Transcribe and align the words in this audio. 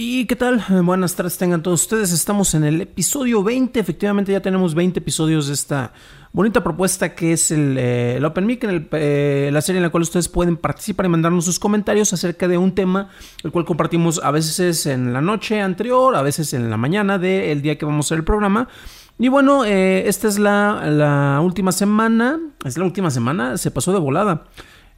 ¿Y 0.00 0.26
qué 0.26 0.36
tal? 0.36 0.64
Eh, 0.70 0.80
Buenas 0.80 1.16
tardes 1.16 1.38
tengan 1.38 1.60
todos 1.60 1.82
ustedes. 1.82 2.12
Estamos 2.12 2.54
en 2.54 2.62
el 2.62 2.82
episodio 2.82 3.42
20. 3.42 3.80
Efectivamente 3.80 4.30
ya 4.30 4.40
tenemos 4.40 4.76
20 4.76 5.00
episodios 5.00 5.48
de 5.48 5.54
esta 5.54 5.92
bonita 6.32 6.62
propuesta 6.62 7.16
que 7.16 7.32
es 7.32 7.50
el, 7.50 7.74
eh, 7.76 8.20
Open 8.24 8.46
Mic, 8.46 8.62
en 8.62 8.70
el, 8.70 8.88
eh, 8.92 9.50
la 9.52 9.60
serie 9.60 9.78
en 9.78 9.82
la 9.82 9.90
cual 9.90 10.04
ustedes 10.04 10.28
pueden 10.28 10.56
participar 10.56 11.06
y 11.06 11.08
mandarnos 11.08 11.46
sus 11.46 11.58
comentarios 11.58 12.12
acerca 12.12 12.46
de 12.46 12.56
un 12.56 12.76
tema, 12.76 13.08
el 13.42 13.50
cual 13.50 13.64
compartimos 13.64 14.20
a 14.22 14.30
veces 14.30 14.86
en 14.86 15.12
la 15.12 15.20
noche 15.20 15.60
anterior, 15.60 16.14
a 16.14 16.22
veces 16.22 16.54
en 16.54 16.70
la 16.70 16.76
mañana 16.76 17.18
del 17.18 17.60
día 17.60 17.76
que 17.76 17.84
vamos 17.84 18.06
a 18.06 18.08
hacer 18.08 18.18
el 18.18 18.24
programa. 18.24 18.68
Y 19.18 19.26
bueno, 19.26 19.64
esta 19.64 20.28
es 20.28 20.38
la 20.38 21.40
última 21.42 21.72
semana. 21.72 22.38
Es 22.64 22.78
la 22.78 22.84
última 22.84 23.10
semana, 23.10 23.56
se 23.56 23.72
pasó 23.72 23.92
de 23.92 23.98
volada. 23.98 24.44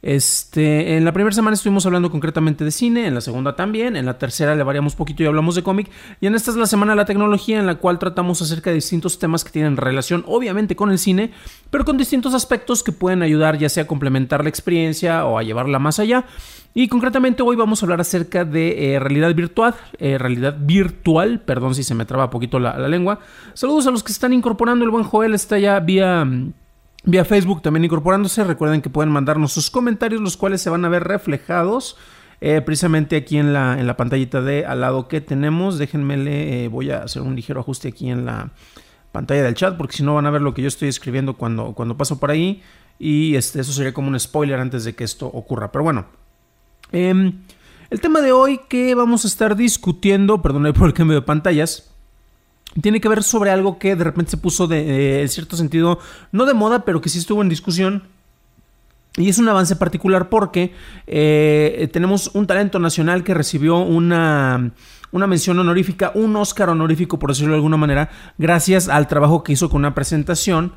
Este, 0.01 0.97
en 0.97 1.05
la 1.05 1.13
primera 1.13 1.33
semana 1.33 1.53
estuvimos 1.53 1.85
hablando 1.85 2.09
concretamente 2.09 2.65
de 2.65 2.71
cine, 2.71 3.05
en 3.05 3.13
la 3.13 3.21
segunda 3.21 3.55
también, 3.55 3.95
en 3.95 4.07
la 4.07 4.17
tercera 4.17 4.55
le 4.55 4.63
variamos 4.63 4.95
poquito 4.95 5.21
y 5.21 5.27
hablamos 5.27 5.53
de 5.53 5.61
cómic, 5.61 5.91
y 6.19 6.25
en 6.25 6.33
esta 6.33 6.49
es 6.49 6.57
la 6.57 6.65
semana 6.65 6.93
de 6.93 6.95
la 6.95 7.05
tecnología 7.05 7.59
en 7.59 7.67
la 7.67 7.75
cual 7.75 7.99
tratamos 7.99 8.41
acerca 8.41 8.71
de 8.71 8.77
distintos 8.77 9.19
temas 9.19 9.43
que 9.43 9.51
tienen 9.51 9.77
relación 9.77 10.23
obviamente 10.25 10.75
con 10.75 10.89
el 10.89 10.97
cine, 10.97 11.31
pero 11.69 11.85
con 11.85 11.97
distintos 11.97 12.33
aspectos 12.33 12.81
que 12.81 12.91
pueden 12.91 13.21
ayudar 13.21 13.59
ya 13.59 13.69
sea 13.69 13.83
a 13.83 13.87
complementar 13.87 14.43
la 14.43 14.49
experiencia 14.49 15.25
o 15.25 15.37
a 15.37 15.43
llevarla 15.43 15.77
más 15.77 15.99
allá. 15.99 16.25
Y 16.73 16.87
concretamente 16.87 17.43
hoy 17.43 17.57
vamos 17.57 17.83
a 17.83 17.85
hablar 17.85 17.99
acerca 17.99 18.45
de 18.45 18.93
eh, 18.93 18.99
realidad 18.99 19.35
virtual, 19.35 19.75
eh, 19.99 20.17
realidad 20.17 20.55
virtual, 20.57 21.41
perdón 21.41 21.75
si 21.75 21.83
se 21.83 21.93
me 21.93 22.05
traba 22.05 22.29
poquito 22.29 22.59
la, 22.59 22.77
la 22.77 22.87
lengua. 22.87 23.19
Saludos 23.53 23.87
a 23.87 23.91
los 23.91 24.03
que 24.03 24.13
están 24.13 24.31
incorporando, 24.31 24.85
el 24.85 24.91
buen 24.91 25.03
Joel 25.03 25.33
está 25.33 25.59
ya 25.59 25.79
vía 25.81 26.25
vía 27.03 27.25
Facebook 27.25 27.61
también 27.61 27.85
incorporándose. 27.85 28.43
Recuerden 28.43 28.81
que 28.81 28.89
pueden 28.89 29.11
mandarnos 29.11 29.53
sus 29.53 29.69
comentarios, 29.69 30.21
los 30.21 30.37
cuales 30.37 30.61
se 30.61 30.69
van 30.69 30.85
a 30.85 30.89
ver 30.89 31.03
reflejados 31.03 31.97
eh, 32.41 32.59
precisamente 32.61 33.15
aquí 33.15 33.37
en 33.37 33.53
la, 33.53 33.79
en 33.79 33.85
la 33.85 33.95
pantallita 33.95 34.41
de 34.41 34.65
al 34.65 34.81
lado 34.81 35.07
que 35.07 35.21
tenemos. 35.21 35.77
Déjenme, 35.77 36.15
eh, 36.63 36.67
voy 36.67 36.91
a 36.91 37.03
hacer 37.03 37.21
un 37.21 37.35
ligero 37.35 37.59
ajuste 37.59 37.89
aquí 37.89 38.09
en 38.09 38.25
la 38.25 38.51
pantalla 39.11 39.43
del 39.43 39.53
chat, 39.53 39.77
porque 39.77 39.97
si 39.97 40.03
no 40.03 40.15
van 40.15 40.25
a 40.25 40.31
ver 40.31 40.41
lo 40.41 40.53
que 40.53 40.61
yo 40.61 40.67
estoy 40.67 40.89
escribiendo 40.89 41.35
cuando, 41.35 41.73
cuando 41.73 41.97
paso 41.97 42.19
por 42.19 42.31
ahí. 42.31 42.63
Y 42.97 43.35
este, 43.35 43.61
eso 43.61 43.71
sería 43.71 43.93
como 43.93 44.07
un 44.07 44.19
spoiler 44.19 44.59
antes 44.59 44.83
de 44.83 44.95
que 44.95 45.03
esto 45.03 45.27
ocurra. 45.27 45.71
Pero 45.71 45.83
bueno. 45.83 46.05
Em, 46.91 47.41
el 47.89 48.01
tema 48.01 48.21
de 48.21 48.31
hoy 48.31 48.59
que 48.69 48.95
vamos 48.95 49.25
a 49.25 49.27
estar 49.27 49.55
discutiendo, 49.55 50.41
perdón 50.41 50.71
por 50.77 50.87
el 50.87 50.93
cambio 50.93 51.15
de 51.15 51.21
pantallas, 51.21 51.90
tiene 52.79 53.01
que 53.01 53.09
ver 53.09 53.23
sobre 53.23 53.51
algo 53.51 53.79
que 53.79 53.95
de 53.95 54.03
repente 54.03 54.31
se 54.31 54.37
puso 54.37 54.67
de, 54.67 54.79
eh, 54.79 55.21
en 55.21 55.29
cierto 55.29 55.57
sentido, 55.57 55.99
no 56.31 56.45
de 56.45 56.53
moda, 56.53 56.85
pero 56.85 57.01
que 57.01 57.09
sí 57.09 57.19
estuvo 57.19 57.41
en 57.41 57.49
discusión. 57.49 58.03
Y 59.17 59.27
es 59.27 59.39
un 59.39 59.49
avance 59.49 59.75
particular 59.75 60.29
porque 60.29 60.73
eh, 61.05 61.89
tenemos 61.91 62.31
un 62.33 62.47
talento 62.47 62.79
nacional 62.79 63.25
que 63.25 63.33
recibió 63.33 63.79
una, 63.79 64.71
una 65.11 65.27
mención 65.27 65.59
honorífica, 65.59 66.13
un 66.15 66.33
Oscar 66.37 66.69
honorífico, 66.69 67.19
por 67.19 67.31
decirlo 67.31 67.51
de 67.51 67.57
alguna 67.57 67.75
manera, 67.75 68.09
gracias 68.37 68.87
al 68.87 69.09
trabajo 69.09 69.43
que 69.43 69.51
hizo 69.51 69.69
con 69.69 69.81
una 69.81 69.93
presentación 69.93 70.71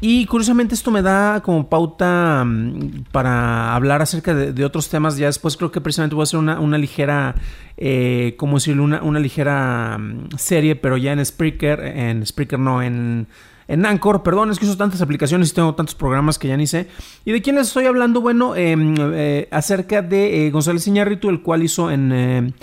y 0.00 0.26
curiosamente 0.26 0.74
esto 0.74 0.90
me 0.90 1.00
da 1.00 1.40
como 1.40 1.68
pauta 1.70 2.44
mm, 2.44 3.04
para 3.12 3.74
hablar 3.74 4.02
acerca 4.02 4.34
de, 4.34 4.64
otros 4.64 4.90
temas. 4.90 5.16
Ya 5.16 5.26
después 5.26 5.56
creo 5.56 5.70
que 5.70 5.80
precisamente 5.80 6.14
voy 6.14 6.22
a 6.22 6.24
hacer 6.24 6.38
una, 6.38 6.60
una 6.60 6.76
ligera, 6.76 7.34
eh, 7.78 8.34
¿cómo 8.36 8.56
decirlo? 8.56 8.84
Una, 8.84 9.02
una 9.02 9.20
ligera 9.20 9.96
mm, 9.98 10.36
serie, 10.36 10.76
pero 10.76 10.98
ya 10.98 11.12
en 11.12 11.24
Spreaker, 11.24 11.80
en 11.80 12.26
Spreaker 12.26 12.58
no, 12.58 12.82
en, 12.82 13.26
en 13.68 13.86
Anchor. 13.86 14.22
Perdón, 14.22 14.50
es 14.50 14.58
que 14.58 14.66
uso 14.66 14.76
tantas 14.76 15.00
aplicaciones 15.00 15.50
y 15.50 15.54
tengo 15.54 15.74
tantos 15.74 15.94
programas 15.94 16.38
que 16.38 16.48
ya 16.48 16.58
ni 16.58 16.66
sé. 16.66 16.88
¿Y 17.24 17.32
de 17.32 17.40
quién 17.40 17.56
les 17.56 17.68
estoy 17.68 17.86
hablando? 17.86 18.20
Bueno, 18.20 18.54
em, 18.54 18.94
eh, 18.98 19.48
acerca 19.50 20.02
de 20.02 20.46
eh, 20.46 20.50
González 20.50 20.86
Iñárritu, 20.86 21.30
el 21.30 21.40
cual 21.40 21.62
hizo 21.62 21.90
en 21.90 22.54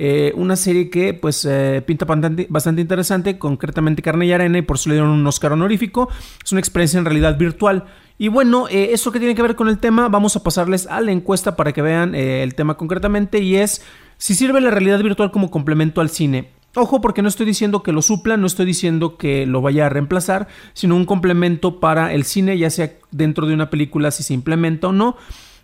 eh, 0.00 0.32
una 0.36 0.54
serie 0.54 0.90
que 0.90 1.12
pues 1.12 1.44
eh, 1.44 1.82
pinta 1.84 2.04
bastante, 2.04 2.80
interesante, 2.80 3.36
concretamente 3.36 4.00
Carne 4.00 4.26
y 4.26 4.32
Arena, 4.32 4.58
y 4.58 4.62
por 4.62 4.76
eso 4.76 4.88
le 4.88 4.94
dieron 4.94 5.10
un 5.10 5.26
Oscar 5.26 5.52
honorífico. 5.52 6.08
Es 6.44 6.52
una 6.52 6.60
experiencia 6.60 6.98
en 6.98 7.04
realidad 7.04 7.36
virtual. 7.36 7.86
Y 8.16 8.28
bueno, 8.28 8.68
eh, 8.68 8.90
eso 8.92 9.10
que 9.10 9.18
tiene 9.18 9.34
que 9.34 9.42
ver 9.42 9.56
con 9.56 9.68
el 9.68 9.78
tema, 9.78 10.08
vamos 10.08 10.36
a 10.36 10.44
pasarles 10.44 10.86
a 10.86 11.00
la 11.00 11.10
encuesta 11.10 11.56
para 11.56 11.72
que 11.72 11.82
vean 11.82 12.14
el 12.14 12.54
tema 12.54 12.76
concretamente 12.76 13.40
y 13.40 13.56
es 13.56 13.82
si 14.18 14.36
sirve 14.36 14.60
la 14.60 14.70
realidad 14.70 15.02
virtual 15.02 15.32
como 15.32 15.50
complemento 15.50 16.00
al 16.00 16.10
cine. 16.10 16.50
Ojo 16.76 17.00
porque 17.00 17.22
no 17.22 17.28
estoy 17.28 17.46
diciendo 17.46 17.82
que 17.82 17.90
lo 17.90 18.00
supla, 18.00 18.36
no 18.36 18.46
estoy 18.46 18.66
diciendo 18.66 19.16
que 19.16 19.46
lo 19.46 19.62
vaya 19.62 19.86
a 19.86 19.88
reemplazar, 19.88 20.46
sino 20.74 20.94
un 20.94 21.06
complemento 21.06 21.80
para 21.80 22.12
el 22.12 22.22
cine, 22.22 22.56
ya 22.56 22.70
sea 22.70 22.92
dentro 23.10 23.48
de 23.48 23.54
una 23.54 23.68
película 23.68 24.12
si 24.12 24.22
se 24.22 24.34
implementa 24.34 24.86
o 24.86 24.92
no. 24.92 25.16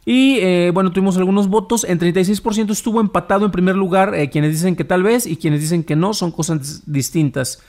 Y 0.04 0.38
eh, 0.40 0.70
bueno, 0.72 0.92
tuvimos 0.92 1.16
algunos 1.16 1.48
votos. 1.48 1.84
En 1.84 1.98
36% 1.98 2.70
estuvo 2.70 3.00
empatado 3.00 3.46
en 3.46 3.50
primer 3.50 3.76
lugar 3.76 4.14
eh, 4.14 4.30
quienes 4.30 4.52
dicen 4.52 4.76
que 4.76 4.84
tal 4.84 5.02
vez 5.02 5.26
y 5.26 5.36
quienes 5.36 5.60
dicen 5.60 5.84
que 5.84 5.96
no, 5.96 6.14
son 6.14 6.30
cosas 6.30 6.82
distintas. 6.86 7.62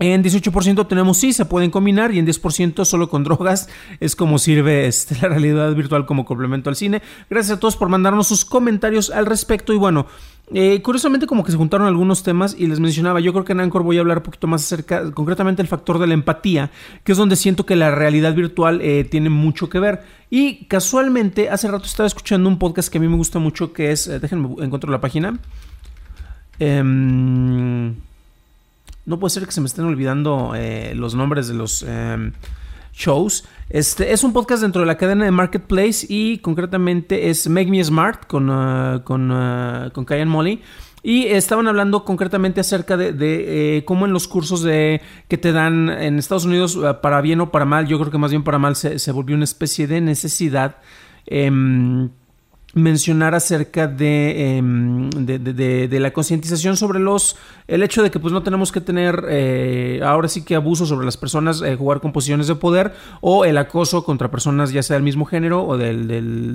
En 0.00 0.24
18% 0.24 0.88
tenemos 0.88 1.18
sí, 1.18 1.34
se 1.34 1.44
pueden 1.44 1.70
combinar 1.70 2.14
y 2.14 2.18
en 2.18 2.26
10% 2.26 2.86
solo 2.86 3.10
con 3.10 3.22
drogas 3.22 3.68
es 4.00 4.16
como 4.16 4.38
sirve 4.38 4.86
este, 4.86 5.14
la 5.20 5.28
realidad 5.28 5.74
virtual 5.74 6.06
como 6.06 6.24
complemento 6.24 6.70
al 6.70 6.76
cine. 6.76 7.02
Gracias 7.28 7.58
a 7.58 7.60
todos 7.60 7.76
por 7.76 7.90
mandarnos 7.90 8.26
sus 8.26 8.46
comentarios 8.46 9.10
al 9.10 9.26
respecto 9.26 9.74
y 9.74 9.76
bueno, 9.76 10.06
eh, 10.54 10.80
curiosamente 10.80 11.26
como 11.26 11.44
que 11.44 11.52
se 11.52 11.58
juntaron 11.58 11.86
algunos 11.86 12.22
temas 12.22 12.56
y 12.58 12.66
les 12.66 12.80
mencionaba, 12.80 13.20
yo 13.20 13.34
creo 13.34 13.44
que 13.44 13.52
en 13.52 13.60
Anchor 13.60 13.82
voy 13.82 13.98
a 13.98 14.00
hablar 14.00 14.16
un 14.16 14.22
poquito 14.22 14.46
más 14.46 14.64
acerca, 14.64 15.12
concretamente 15.12 15.60
el 15.60 15.68
factor 15.68 15.98
de 15.98 16.06
la 16.06 16.14
empatía, 16.14 16.70
que 17.04 17.12
es 17.12 17.18
donde 17.18 17.36
siento 17.36 17.66
que 17.66 17.76
la 17.76 17.90
realidad 17.90 18.34
virtual 18.34 18.80
eh, 18.80 19.04
tiene 19.04 19.28
mucho 19.28 19.68
que 19.68 19.80
ver. 19.80 20.00
Y 20.30 20.64
casualmente, 20.64 21.50
hace 21.50 21.68
rato 21.68 21.84
estaba 21.84 22.06
escuchando 22.06 22.48
un 22.48 22.58
podcast 22.58 22.90
que 22.90 22.96
a 22.96 23.00
mí 23.02 23.06
me 23.06 23.16
gusta 23.16 23.38
mucho, 23.38 23.74
que 23.74 23.92
es, 23.92 24.08
eh, 24.08 24.18
déjenme 24.18 24.48
encuentro 24.64 24.90
la 24.90 25.00
página. 25.02 25.38
Em, 26.58 27.94
no 29.10 29.18
puede 29.18 29.30
ser 29.30 29.44
que 29.44 29.52
se 29.52 29.60
me 29.60 29.66
estén 29.66 29.84
olvidando 29.84 30.54
los 30.94 31.16
nombres 31.16 31.48
de 31.48 31.54
los 31.54 31.82
em, 31.82 32.32
shows. 32.92 33.44
Este 33.68 34.12
es 34.12 34.22
un 34.22 34.32
podcast 34.32 34.62
dentro 34.62 34.82
de 34.82 34.86
la 34.86 34.96
cadena 34.96 35.24
de 35.24 35.32
Marketplace 35.32 36.06
y 36.08 36.38
concretamente 36.38 37.28
es 37.28 37.48
Make 37.48 37.70
Me 37.70 37.82
Smart 37.82 38.26
con, 38.26 38.48
uh, 38.48 39.02
con, 39.02 40.04
Kyan 40.06 40.28
Molly. 40.28 40.62
Y 41.02 41.24
estaban 41.24 41.66
hablando 41.66 42.04
concretamente 42.04 42.60
acerca 42.60 42.96
de, 42.96 43.14
eh, 43.78 43.84
cómo 43.84 44.06
en 44.06 44.12
los 44.12 44.28
cursos 44.28 44.62
de, 44.62 45.00
que 45.28 45.38
te 45.38 45.50
dan 45.50 45.88
en 45.88 46.18
Estados 46.18 46.44
Unidos, 46.44 46.78
para 47.02 47.20
bien 47.20 47.40
o 47.40 47.50
para 47.50 47.64
mal, 47.64 47.88
yo 47.88 47.98
creo 47.98 48.12
que 48.12 48.18
más 48.18 48.30
bien 48.30 48.44
para 48.44 48.58
mal, 48.58 48.76
se, 48.76 48.98
se 48.98 49.10
volvió 49.10 49.34
una 49.34 49.44
especie 49.44 49.88
de 49.88 50.00
necesidad. 50.00 50.76
Em, 51.26 52.10
mencionar 52.74 53.34
acerca 53.34 53.84
em, 53.98 55.10
de, 55.10 55.38
de, 55.38 55.88
de, 55.88 56.00
la 56.00 56.12
concientización 56.12 56.76
sobre 56.76 57.00
los 57.00 57.36
el 57.66 57.82
hecho 57.82 58.02
de 58.02 58.10
que 58.10 58.20
pues 58.20 58.32
no 58.32 58.42
tenemos 58.44 58.70
que 58.70 58.80
tener 58.80 59.24
eh, 59.28 60.00
ahora 60.04 60.28
sí 60.28 60.44
que 60.44 60.54
abuso 60.54 60.86
sobre 60.86 61.04
las 61.04 61.16
personas 61.16 61.62
eh, 61.62 61.74
jugar 61.74 62.00
con 62.00 62.12
posiciones 62.12 62.46
de 62.46 62.54
poder 62.54 62.94
o 63.20 63.44
el 63.44 63.58
acoso 63.58 64.04
contra 64.04 64.30
personas 64.30 64.70
ya 64.72 64.84
sea 64.84 64.94
del 64.94 65.02
mismo 65.02 65.24
género 65.24 65.66
o 65.66 65.76
del, 65.76 66.06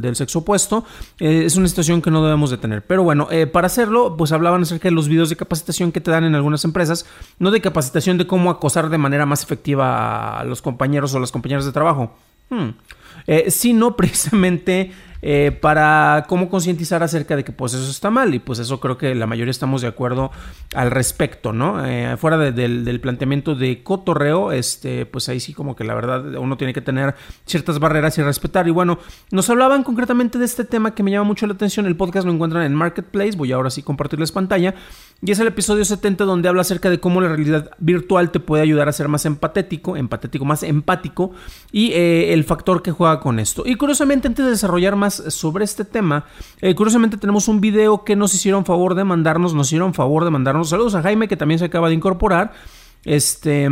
del, 0.01 0.15
sexo 0.15 0.39
opuesto 0.39 0.85
eh, 1.19 1.44
es 1.45 1.57
una 1.57 1.67
situación 1.67 2.01
que 2.01 2.12
no 2.12 2.23
debemos 2.23 2.50
de 2.50 2.57
tener 2.57 2.81
pero 2.81 3.03
bueno 3.03 3.27
para 3.51 3.68
hacerlo 3.68 4.15
pues 4.15 4.31
hablaban 4.31 4.61
acerca 4.61 4.88
de 4.88 4.95
los 4.95 5.09
videos 5.09 5.29
de 5.29 5.35
capacitación 5.35 5.91
que 5.91 6.00
te 6.00 6.11
dan 6.11 6.23
en 6.23 6.35
algunas 6.35 6.63
empresas 6.63 7.06
no 7.39 7.51
de 7.51 7.59
capacitación 7.59 8.18
de 8.18 8.25
cómo 8.25 8.50
acosar 8.50 8.89
de 8.89 8.97
manera 8.97 9.25
más 9.25 9.44
efectiva 9.44 10.39
a 10.39 10.45
los 10.45 10.61
compañeros 10.61 11.13
o 11.13 11.19
las 11.19 11.33
compañeras 11.33 11.65
de 11.65 11.73
trabajo 11.73 12.15
hmm. 12.50 12.69
sino 13.50 13.95
precisamente 13.97 14.94
eh, 15.27 15.51
para 15.51 16.25
cómo 16.30 16.50
concientizar 16.50 17.01
acerca 17.01 17.36
de 17.36 17.44
que 17.44 17.51
pues 17.51 17.74
eso 17.74 17.89
está 17.89 18.12
mal 18.12 18.36
y 18.36 18.38
pues 18.38 18.60
eso 18.60 18.80
creo 18.80 18.95
que 19.00 19.16
la 19.16 19.25
mayoría 19.25 19.50
estamos 19.50 19.81
de 19.81 19.88
acuerdo 19.88 20.30
al 20.75 20.92
respecto, 20.92 21.51
¿no? 21.51 21.83
Eh, 21.83 22.16
fuera 22.18 22.38
del, 22.38 23.00
planteamiento 23.01 23.56
de 23.56 23.81
cotorreo, 23.81 24.51
este, 24.51 25.07
pues 25.07 25.27
ahí 25.27 25.39
sí 25.39 25.56
como 25.56 25.75
que 25.75 25.83
la 25.83 25.95
verdad 25.95 26.36
uno 26.36 26.57
tiene 26.57 26.74
que 26.74 26.81
tener 26.81 27.16
ciertas 27.44 27.80
barreras 27.80 28.16
y 28.19 28.22
respetar. 28.22 28.68
Y 28.68 28.72
bueno, 28.72 29.00
nos 29.31 29.50
hablaban 29.50 29.81
concretamente 29.81 30.38
de 30.38 30.45
este 30.45 30.63
tema 30.63 30.94
que 30.94 31.01
me 31.01 31.10
llama 31.10 31.24
mucho 31.24 31.48
la 31.48 31.54
atención. 31.54 31.88
El 31.88 31.95
podcast 31.95 32.28
lo 32.28 32.31
encuentran 32.31 32.62
en 32.62 32.75
Marketplace, 32.75 33.36
voy 33.36 33.51
ahora 33.51 33.71
sí 33.71 33.81
compartirles 33.81 34.31
pantalla. 34.31 34.75
Y 35.24 35.31
es 35.31 35.39
el 35.39 35.48
episodio 35.48 35.86
70 35.86 36.24
donde 36.25 36.50
habla 36.50 36.62
acerca 36.62 36.92
de 36.92 37.00
cómo 37.00 37.19
la 37.19 37.30
realidad 37.30 37.71
virtual 37.80 38.30
te 38.30 38.39
puede 38.39 38.62
ayudar 38.62 38.89
a 38.89 38.92
ser 38.92 39.07
más 39.07 39.25
empatético, 39.25 39.98
empatético, 39.98 40.45
más 40.45 40.62
empático 40.62 41.31
y 41.71 41.94
eh, 41.94 42.31
el 42.33 42.44
factor 42.44 42.83
que 42.83 42.92
juega 42.92 43.19
con 43.21 43.39
esto. 43.39 43.63
Y 43.66 43.74
curiosamente, 43.74 44.28
antes 44.28 44.45
de 44.45 44.51
desarrollar 44.51 44.95
más 44.95 45.14
sobre 45.15 45.65
este 45.65 45.85
tema, 45.85 46.25
eh, 46.62 46.75
curiosamente 46.75 47.17
tenemos 47.17 47.47
un 47.47 47.62
video 47.62 48.03
que 48.03 48.15
nos 48.15 48.33
hicieron 48.33 48.65
favor 48.65 48.95
de 48.95 49.03
mandarnos, 49.03 49.53
nos 49.53 49.67
hicieron 49.67 49.94
favor 49.94 50.23
de 50.23 50.31
mandarnos. 50.31 50.69
Saludos 50.69 50.95
a 50.95 51.01
Jaime 51.01 51.27
que 51.27 51.38
también 51.38 51.59
se 51.59 51.65
acaba 51.65 51.89
de 51.89 51.95
incorporar. 51.95 52.53
Este 53.03 53.69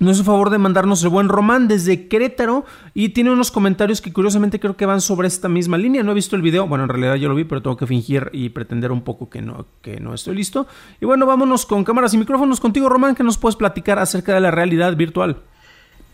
no 0.00 0.10
es 0.10 0.20
a 0.20 0.24
favor 0.24 0.50
de 0.50 0.58
mandarnos 0.58 1.04
el 1.04 1.08
buen 1.10 1.28
Román 1.28 1.68
desde 1.68 2.08
Querétaro 2.08 2.64
y 2.94 3.10
tiene 3.10 3.30
unos 3.30 3.52
comentarios 3.52 4.00
que 4.00 4.12
curiosamente 4.12 4.58
creo 4.58 4.76
que 4.76 4.86
van 4.86 5.00
sobre 5.00 5.28
esta 5.28 5.48
misma 5.48 5.78
línea. 5.78 6.02
No 6.02 6.10
he 6.10 6.14
visto 6.14 6.34
el 6.34 6.42
video, 6.42 6.66
bueno, 6.66 6.84
en 6.84 6.90
realidad 6.90 7.14
yo 7.14 7.28
lo 7.28 7.36
vi, 7.36 7.44
pero 7.44 7.62
tengo 7.62 7.76
que 7.76 7.86
fingir 7.86 8.28
y 8.32 8.48
pretender 8.48 8.90
un 8.90 9.02
poco 9.02 9.30
que 9.30 9.40
no, 9.40 9.66
que 9.82 10.00
no 10.00 10.12
estoy 10.12 10.34
listo. 10.34 10.66
Y 11.00 11.06
bueno, 11.06 11.26
vámonos 11.26 11.64
con 11.64 11.84
cámaras 11.84 12.12
y 12.12 12.18
micrófonos 12.18 12.58
contigo, 12.58 12.88
Román, 12.88 13.14
que 13.14 13.22
nos 13.22 13.38
puedes 13.38 13.54
platicar 13.54 14.00
acerca 14.00 14.34
de 14.34 14.40
la 14.40 14.50
realidad 14.50 14.96
virtual. 14.96 15.42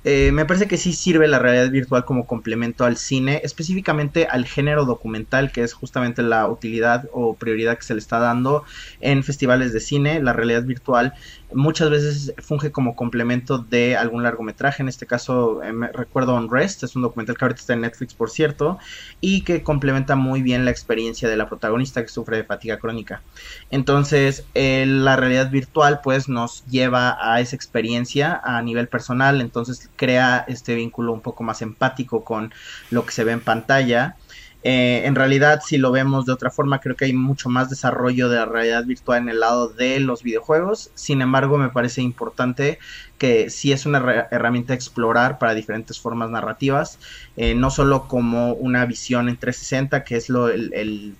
Eh, 0.03 0.33
me 0.33 0.47
parece 0.47 0.67
que 0.67 0.79
sí 0.79 0.95
sirve 0.95 1.29
la 1.29 1.39
realidad 1.39 1.71
virtual 1.71 2.07
como 2.07 2.27
complemento 2.27 2.85
al 2.85 2.97
cine, 2.97 3.43
específicamente 3.45 4.27
al 4.27 4.47
género 4.47 4.87
documental, 4.87 5.53
que 5.53 5.63
es 5.63 5.75
justamente 5.75 6.23
la 6.23 6.49
utilidad 6.49 7.09
o 7.13 7.35
prioridad 7.35 7.77
que 7.77 7.83
se 7.85 7.95
le 7.95 8.01
está 8.01 8.19
dando 8.19 8.65
en 9.01 9.23
festivales 9.23 9.73
de 9.75 9.81
cine. 9.81 10.23
La 10.23 10.33
realidad 10.33 10.65
virtual 10.65 11.13
muchas 11.53 11.91
veces 11.91 12.35
funge 12.39 12.71
como 12.71 12.95
complemento 12.97 13.59
de 13.59 13.97
algún 13.97 14.23
largometraje. 14.23 14.83
En 14.83 14.89
este 14.89 15.07
caso, 15.07 15.63
eh, 15.63 15.73
recuerdo 15.93 16.35
Unrest, 16.35 16.83
es 16.83 16.97
un 16.97 17.03
documental 17.03 17.37
que 17.37 17.45
ahorita 17.45 17.61
está 17.61 17.73
en 17.75 17.83
Netflix, 17.83 18.15
por 18.15 18.31
cierto, 18.31 18.79
y 19.21 19.43
que 19.43 19.63
complementa 19.63 20.17
muy 20.17 20.43
bien 20.43 20.65
la 20.65 20.71
experiencia 20.71 21.29
de 21.29 21.37
la 21.37 21.49
protagonista 21.49 22.03
que 22.03 22.09
sufre 22.09 22.37
de 22.37 22.45
fatiga 22.45 22.79
crónica. 22.79 23.23
Entonces, 23.71 24.45
la 24.55 25.17
realidad 25.17 25.51
virtual, 25.51 26.01
pues, 26.03 26.29
nos 26.29 26.65
lleva 26.67 27.19
a 27.21 27.41
esa 27.41 27.57
experiencia 27.57 28.41
a 28.45 28.63
nivel 28.63 28.89
personal, 28.89 29.41
entonces 29.41 29.91
crea 29.97 30.45
este 30.49 30.75
vínculo 30.75 31.13
un 31.13 31.21
poco 31.21 31.43
más 31.43 31.63
empático 31.63 32.25
con 32.25 32.53
lo 32.91 33.05
que 33.05 33.13
se 33.13 33.25
ve 33.25 33.33
en 33.33 33.41
pantalla 33.41 34.17
eh, 34.63 35.03
en 35.07 35.15
realidad, 35.15 35.63
si 35.65 35.79
lo 35.79 35.91
vemos 35.91 36.27
de 36.27 36.33
otra 36.33 36.51
forma, 36.51 36.81
creo 36.81 36.95
que 36.95 37.07
hay 37.07 37.15
mucho 37.15 37.49
más 37.49 37.71
desarrollo 37.71 38.29
de 38.29 38.37
la 38.37 38.45
realidad 38.45 38.85
virtual 38.85 39.23
en 39.23 39.29
el 39.31 39.41
lado 39.41 39.69
de 39.69 40.01
los 40.01 40.23
videojuegos. 40.23 40.91
Sin 40.95 41.23
embargo, 41.23 41.57
me 41.57 41.71
parece 41.71 42.03
importante 42.03 42.79
que 43.19 43.49
sí 43.51 43.73
es 43.73 43.87
una 43.87 44.29
herramienta 44.31 44.73
a 44.73 44.77
explorar 44.77 45.39
para 45.39 45.55
diferentes 45.55 45.99
formas 45.99 46.31
narrativas, 46.31 46.99
eh, 47.37 47.55
no 47.55 47.71
solo 47.71 48.07
como 48.07 48.53
una 48.55 48.85
visión 48.85 49.29
en 49.29 49.37
360, 49.39 50.05
que 50.05 50.17
es 50.17 50.29
lo, 50.29 50.49
el, 50.49 51.15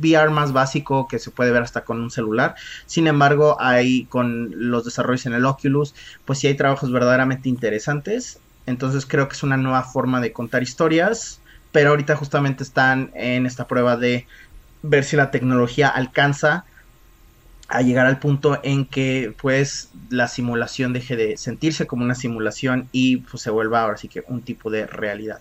VR 0.00 0.30
más 0.30 0.52
básico 0.52 1.08
que 1.08 1.18
se 1.18 1.30
puede 1.30 1.50
ver 1.50 1.62
hasta 1.62 1.84
con 1.84 2.00
un 2.00 2.10
celular. 2.10 2.54
Sin 2.86 3.06
embargo, 3.06 3.56
hay 3.58 4.04
con 4.04 4.70
los 4.70 4.84
desarrollos 4.84 5.26
en 5.26 5.32
el 5.32 5.46
Oculus, 5.46 5.94
pues 6.24 6.38
sí 6.38 6.46
hay 6.46 6.54
trabajos 6.54 6.92
verdaderamente 6.92 7.48
interesantes. 7.48 8.38
Entonces 8.66 9.06
creo 9.06 9.28
que 9.28 9.34
es 9.34 9.42
una 9.42 9.56
nueva 9.56 9.82
forma 9.82 10.20
de 10.20 10.32
contar 10.32 10.62
historias 10.62 11.40
pero 11.72 11.90
ahorita 11.90 12.16
justamente 12.16 12.62
están 12.62 13.10
en 13.14 13.46
esta 13.46 13.66
prueba 13.66 13.96
de 13.96 14.26
ver 14.82 15.04
si 15.04 15.16
la 15.16 15.30
tecnología 15.30 15.88
alcanza 15.88 16.64
a 17.68 17.82
llegar 17.82 18.06
al 18.06 18.18
punto 18.18 18.60
en 18.62 18.86
que 18.86 19.34
pues 19.40 19.90
la 20.08 20.26
simulación 20.28 20.92
deje 20.94 21.16
de 21.16 21.36
sentirse 21.36 21.86
como 21.86 22.04
una 22.04 22.14
simulación 22.14 22.88
y 22.92 23.18
pues 23.18 23.42
se 23.42 23.50
vuelva 23.50 23.82
ahora 23.82 23.98
sí 23.98 24.08
que 24.08 24.24
un 24.26 24.42
tipo 24.42 24.70
de 24.70 24.86
realidad. 24.86 25.40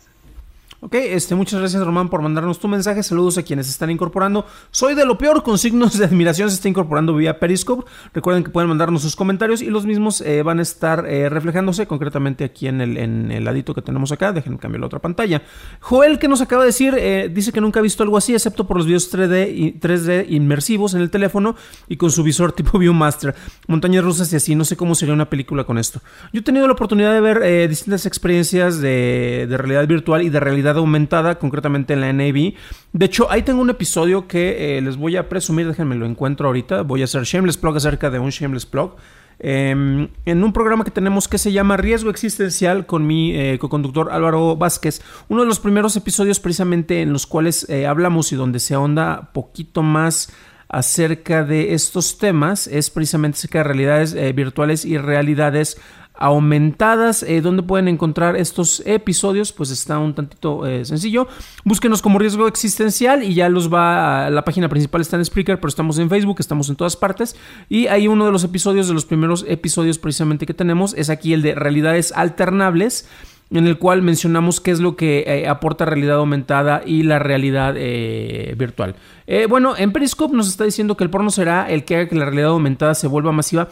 Ok, 0.80 0.94
este, 0.94 1.34
muchas 1.34 1.60
gracias 1.60 1.84
Román 1.84 2.08
por 2.08 2.22
mandarnos 2.22 2.60
tu 2.60 2.68
mensaje. 2.68 3.02
Saludos 3.02 3.40
a 3.40 3.44
quienes 3.44 3.68
están 3.68 3.90
incorporando. 3.90 4.46
Soy 4.70 4.94
de 4.94 5.08
lo 5.08 5.18
peor, 5.18 5.42
con 5.42 5.58
signos 5.58 5.98
de 5.98 6.06
admiración 6.06 6.52
se 6.52 6.56
está 6.56 6.70
incorporando 6.70 7.16
vía 7.16 7.40
Periscope. 7.40 7.90
Recuerden 8.14 8.44
que 8.44 8.52
pueden 8.52 8.70
mandarnos 8.70 9.02
sus 9.02 9.16
comentarios 9.16 9.64
y 9.64 9.72
los 9.72 9.88
mismos 9.88 10.22
eh, 10.22 10.44
van 10.44 10.60
a 10.60 10.62
estar 10.62 11.08
eh, 11.08 11.30
reflejándose 11.30 11.88
concretamente 11.88 12.44
aquí 12.44 12.68
en 12.68 12.82
el, 12.82 12.98
en 12.98 13.32
el 13.32 13.44
ladito 13.44 13.74
que 13.74 13.82
tenemos 13.82 14.12
acá. 14.12 14.32
Déjenme 14.32 14.60
cambiar 14.60 14.82
la 14.82 14.86
otra 14.86 15.00
pantalla. 15.00 15.42
Joel, 15.80 16.20
que 16.20 16.28
nos 16.28 16.42
acaba 16.42 16.62
de 16.62 16.68
decir, 16.68 16.94
eh, 16.96 17.32
dice 17.34 17.52
que 17.52 17.60
nunca 17.60 17.80
ha 17.80 17.84
visto 17.84 18.04
algo 18.04 18.16
así, 18.16 18.36
excepto 18.36 18.68
por 18.68 18.78
los 18.78 18.86
videos 18.86 19.12
3D, 19.12 19.52
y 19.52 19.80
3D 19.80 20.28
inmersivos 20.30 20.94
en 20.94 21.02
el 21.02 21.10
teléfono 21.10 21.56
y 21.88 21.98
con 21.98 22.12
su 22.12 22.22
visor 22.22 22.52
tipo 22.52 22.78
Viewmaster. 22.78 23.34
Montañas 23.66 24.04
rusas 24.04 24.32
y 24.32 24.36
así. 24.36 24.54
No 24.54 24.64
sé 24.64 24.78
cómo 24.78 24.94
sería 24.94 25.16
una 25.16 25.28
película 25.28 25.64
con 25.64 25.80
esto. 25.80 26.02
Yo 26.34 26.42
he 26.42 26.44
tenido 26.44 26.68
la 26.68 26.74
oportunidad 26.74 27.14
de 27.14 27.22
ver 27.22 27.68
distintas 27.68 28.06
experiencias 28.06 28.80
de, 28.80 29.48
de 29.50 29.58
realidad 29.58 29.88
virtual 29.88 30.22
y 30.22 30.30
de 30.30 30.40
realidad 30.40 30.67
aumentada, 30.76 31.40
concretamente 31.40 31.94
en 31.94 32.02
la 32.02 32.12
NAV. 32.12 32.54
De 32.94 33.06
hecho, 33.06 33.32
ahí 33.32 33.44
tengo 33.44 33.62
un 33.62 33.70
episodio 33.70 34.28
que 34.28 34.78
eh, 34.78 34.82
les 34.82 34.98
voy 34.98 35.16
a 35.16 35.30
presumir, 35.30 35.68
déjenme 35.68 35.96
lo 35.96 36.06
encuentro 36.06 36.48
ahorita. 36.48 36.82
Voy 36.82 37.02
a 37.02 37.06
hacer 37.06 37.24
Shameless 37.24 37.58
Plug 37.58 37.78
acerca 37.78 38.10
de 38.10 38.20
un 38.20 38.30
Shameless 38.30 38.66
Plug. 38.66 38.96
Em, 39.40 40.10
en 40.26 40.44
un 40.44 40.52
programa 40.52 40.84
que 40.84 40.90
tenemos 40.90 41.28
que 41.28 41.38
se 41.38 41.52
llama 41.52 41.78
Riesgo 41.78 42.10
Existencial 42.10 42.88
con 42.88 43.06
mi 43.06 43.36
eh, 43.36 43.60
co-conductor 43.60 44.10
Álvaro 44.12 44.56
Vázquez, 44.56 45.02
uno 45.30 45.42
de 45.42 45.48
los 45.48 45.60
primeros 45.60 45.96
episodios 45.96 46.40
precisamente 46.40 47.04
en 47.04 47.14
los 47.14 47.28
cuales 47.28 47.70
eh, 47.70 47.86
hablamos 47.86 48.32
y 48.32 48.36
donde 48.36 48.60
se 48.60 48.74
ahonda 48.74 49.30
poquito 49.34 49.84
más 49.84 50.34
acerca 50.70 51.44
de 51.44 51.76
estos 51.76 52.18
temas 52.18 52.68
es 52.68 52.90
precisamente 52.90 53.38
acerca 53.38 53.60
de 53.60 53.64
realidades 53.64 54.36
virtuales 54.36 54.84
y 54.84 54.98
realidades 54.98 55.80
aumentadas. 56.18 57.24
Eh, 57.24 57.42
donde 57.42 57.64
pueden 57.64 57.88
encontrar 57.88 58.36
estos 58.36 58.82
episodios? 58.86 59.52
Pues 59.52 59.70
está 59.72 60.00
un 60.00 60.14
tantito 60.14 60.66
eh, 60.66 60.86
sencillo. 60.86 61.28
Búsquenos 61.64 62.02
como 62.02 62.20
riesgo 62.20 62.48
existencial 62.48 63.24
y 63.24 63.34
ya 63.34 63.50
los 63.50 63.74
va 63.74 64.26
a 64.26 64.30
la 64.30 64.44
página 64.44 64.70
principal 64.70 65.02
está 65.02 65.18
en 65.18 65.26
Spreaker, 65.26 65.58
pero 65.58 65.70
estamos 65.70 65.98
en 66.00 66.10
Facebook, 66.10 66.38
estamos 66.40 66.70
en 66.70 66.76
todas 66.76 66.96
partes. 66.96 67.36
Y 67.70 67.88
hay 67.88 68.08
uno 68.08 68.26
de 68.26 68.32
los 68.32 68.44
episodios, 68.44 68.88
de 68.88 68.94
los 68.94 69.06
primeros 69.06 69.46
episodios 69.48 70.00
precisamente 70.00 70.46
que 70.46 70.54
tenemos, 70.54 70.94
es 70.96 71.10
aquí 71.10 71.34
el 71.34 71.42
de 71.42 71.56
realidades 71.56 72.12
alternables 72.12 73.08
en 73.50 73.66
el 73.66 73.78
cual 73.78 74.02
mencionamos 74.02 74.60
qué 74.60 74.72
es 74.72 74.80
lo 74.80 74.96
que 74.96 75.24
eh, 75.26 75.48
aporta 75.48 75.86
realidad 75.86 76.18
aumentada 76.18 76.82
y 76.86 77.04
la 77.04 77.20
realidad 77.20 77.76
eh, 77.78 78.54
virtual. 78.58 78.96
Eh, 79.26 79.46
bueno, 79.48 79.76
en 79.78 79.92
Periscope 79.92 80.36
nos 80.36 80.48
está 80.48 80.64
diciendo 80.64 80.98
que 80.98 81.04
el 81.04 81.10
porno 81.10 81.30
será 81.30 81.70
el 81.70 81.86
que 81.86 81.96
haga 81.96 82.10
que 82.10 82.16
la 82.16 82.26
realidad 82.26 82.50
aumentada 82.50 82.96
se 82.96 83.08
vuelva 83.08 83.32
masiva. 83.32 83.70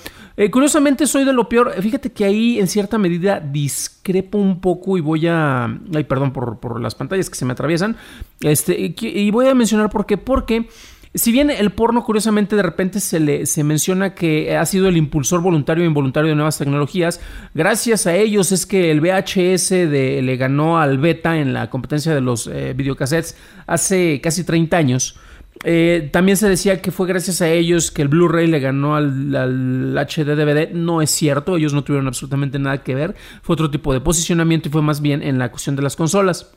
curiosamente 0.51 1.07
soy 1.07 1.25
de 1.25 1.33
lo 1.33 1.49
peor. 1.49 1.73
Fíjate 1.81 2.11
que 2.11 2.25
ahí 2.25 2.59
en 2.59 2.67
cierta 2.67 2.97
medida 2.97 3.39
discrepo 3.39 4.37
un 4.37 4.59
poco 4.59 4.97
y 4.97 5.01
voy 5.01 5.27
a... 5.27 5.65
Ay, 5.93 6.03
perdón 6.03 6.31
por, 6.31 6.59
por 6.59 6.79
las 6.81 6.95
pantallas 6.95 7.29
que 7.29 7.35
se 7.35 7.45
me 7.45 7.53
atraviesan. 7.53 7.95
Este, 8.41 8.93
y 8.99 9.31
voy 9.31 9.47
a 9.47 9.55
mencionar 9.55 9.89
por 9.89 10.05
qué. 10.05 10.17
Porque... 10.17 10.67
Si 11.15 11.31
bien 11.31 11.49
el 11.49 11.71
porno, 11.71 12.03
curiosamente, 12.03 12.57
de 12.57 12.61
repente 12.61 12.99
se 12.99 13.21
le 13.21 13.45
se 13.45 13.63
menciona 13.63 14.13
que 14.13 14.57
ha 14.57 14.65
sido 14.65 14.89
el 14.89 14.97
impulsor 14.97 15.41
voluntario 15.41 15.85
e 15.85 15.87
involuntario 15.87 16.29
de 16.29 16.35
nuevas 16.35 16.57
tecnologías, 16.57 17.21
gracias 17.53 18.05
a 18.05 18.15
ellos 18.15 18.51
es 18.51 18.65
que 18.65 18.91
el 18.91 18.99
VHS 18.99 19.69
de, 19.69 20.19
le 20.21 20.35
ganó 20.35 20.77
al 20.77 20.97
beta 20.97 21.37
en 21.37 21.53
la 21.53 21.69
competencia 21.69 22.13
de 22.13 22.19
los 22.19 22.47
eh, 22.47 22.73
videocassettes 22.75 23.37
hace 23.65 24.19
casi 24.21 24.43
30 24.43 24.75
años. 24.75 25.17
Eh, 25.63 26.09
también 26.11 26.35
se 26.35 26.49
decía 26.49 26.81
que 26.81 26.91
fue 26.91 27.07
gracias 27.07 27.41
a 27.41 27.47
ellos 27.47 27.91
que 27.91 28.01
el 28.01 28.09
Blu-ray 28.09 28.47
le 28.47 28.59
ganó 28.59 28.97
al, 28.97 29.33
al, 29.33 29.97
HD 29.97 30.35
DVD. 30.35 30.73
No 30.73 31.01
es 31.01 31.11
cierto, 31.11 31.55
ellos 31.55 31.73
no 31.73 31.85
tuvieron 31.85 32.07
absolutamente 32.07 32.59
nada 32.59 32.83
que 32.83 32.93
ver. 32.93 33.15
Fue 33.41 33.53
otro 33.53 33.71
tipo 33.71 33.93
de 33.93 34.01
posicionamiento 34.01 34.67
y 34.67 34.71
fue 34.71 34.81
más 34.81 34.99
bien 34.99 35.23
en 35.23 35.39
la 35.39 35.49
cuestión 35.49 35.77
de 35.77 35.81
las 35.81 35.95
consolas. 35.95 36.51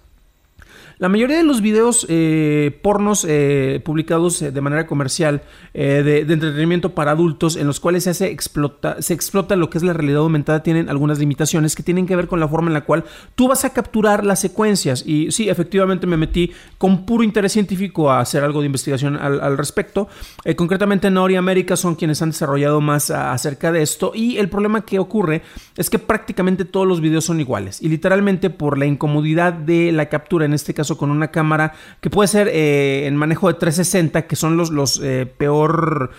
La 0.99 1.09
mayoría 1.09 1.37
de 1.37 1.45
los 1.45 1.61
videos 1.61 2.07
eh, 2.09 2.77
pornos 2.83 3.25
eh, 3.29 3.81
publicados 3.85 4.43
eh, 4.43 4.51
de 4.51 4.61
manera 4.61 4.89
comercial 4.89 5.43
de, 5.73 6.21
entretenimiento 6.21 6.93
para 6.95 7.13
adultos 7.13 7.55
en 7.55 7.69
los 7.69 7.79
cuales 7.79 8.05
se, 8.05 8.11
hace 8.11 8.31
explota, 8.33 9.01
se 9.01 9.15
explota 9.15 9.55
lo 9.55 9.71
que 9.71 9.79
es 9.79 9.85
la 9.85 9.93
realidad 9.93 10.19
aumentada 10.19 10.65
tienen 10.65 10.89
algunas 10.89 11.21
limitaciones 11.21 11.77
que 11.77 11.85
tienen 11.85 12.05
que 12.05 12.17
ver 12.17 12.27
con 12.27 12.41
la 12.41 12.49
forma 12.49 12.67
en 12.69 12.75
la 12.75 12.81
cual 12.81 13.05
tú 13.37 13.47
vas 13.47 13.65
a 13.65 13.73
capturar 13.73 14.27
las 14.27 14.41
secuencias. 14.41 15.05
Y 15.07 15.31
sí, 15.31 15.49
efectivamente 15.49 16.09
me 16.09 16.17
metí 16.17 16.51
con 16.79 17.07
puro 17.07 17.23
interés 17.23 17.53
científico 17.53 18.11
a 18.11 18.19
hacer 18.19 18.43
algo 18.43 18.61
de 18.61 18.67
investigación 18.67 19.17
al, 19.17 19.57
respecto. 19.57 20.09
concretamente 20.57 21.11
Nori 21.11 21.37
América 21.37 21.77
son 21.77 21.95
quienes 21.95 22.21
han 22.23 22.31
desarrollado 22.31 22.81
más 22.81 23.11
acerca 23.11 23.71
de 23.71 23.83
esto 23.83 24.13
y 24.15 24.39
el 24.39 24.49
problema 24.49 24.85
que 24.85 24.99
ocurre 24.99 25.43
es 25.77 25.91
que 25.91 26.01
prácticamente 26.01 26.65
todos 26.65 26.87
los 26.87 27.01
videos 27.01 27.25
son 27.25 27.41
iguales 27.41 27.81
y 27.81 27.89
literalmente 27.89 28.51
por 28.51 28.79
la 28.79 28.87
incomodidad 28.87 29.53
de 29.53 29.93
la 29.93 30.09
captura 30.09 30.45
en 30.45 30.55
este 30.55 30.75
caso 30.75 30.88
con 30.97 31.11
una 31.11 31.29
cámara 31.29 31.75
que 32.01 32.09
puede 32.09 32.29
ser 32.29 32.49
eh, 32.49 33.07
en 33.07 33.17
manejo 33.17 33.49
de 33.49 33.55
360, 33.55 34.27
que 34.27 34.37
son 34.37 34.57
los, 34.57 34.71
los 34.71 35.01
eh, 35.03 35.27
peor 35.27 36.11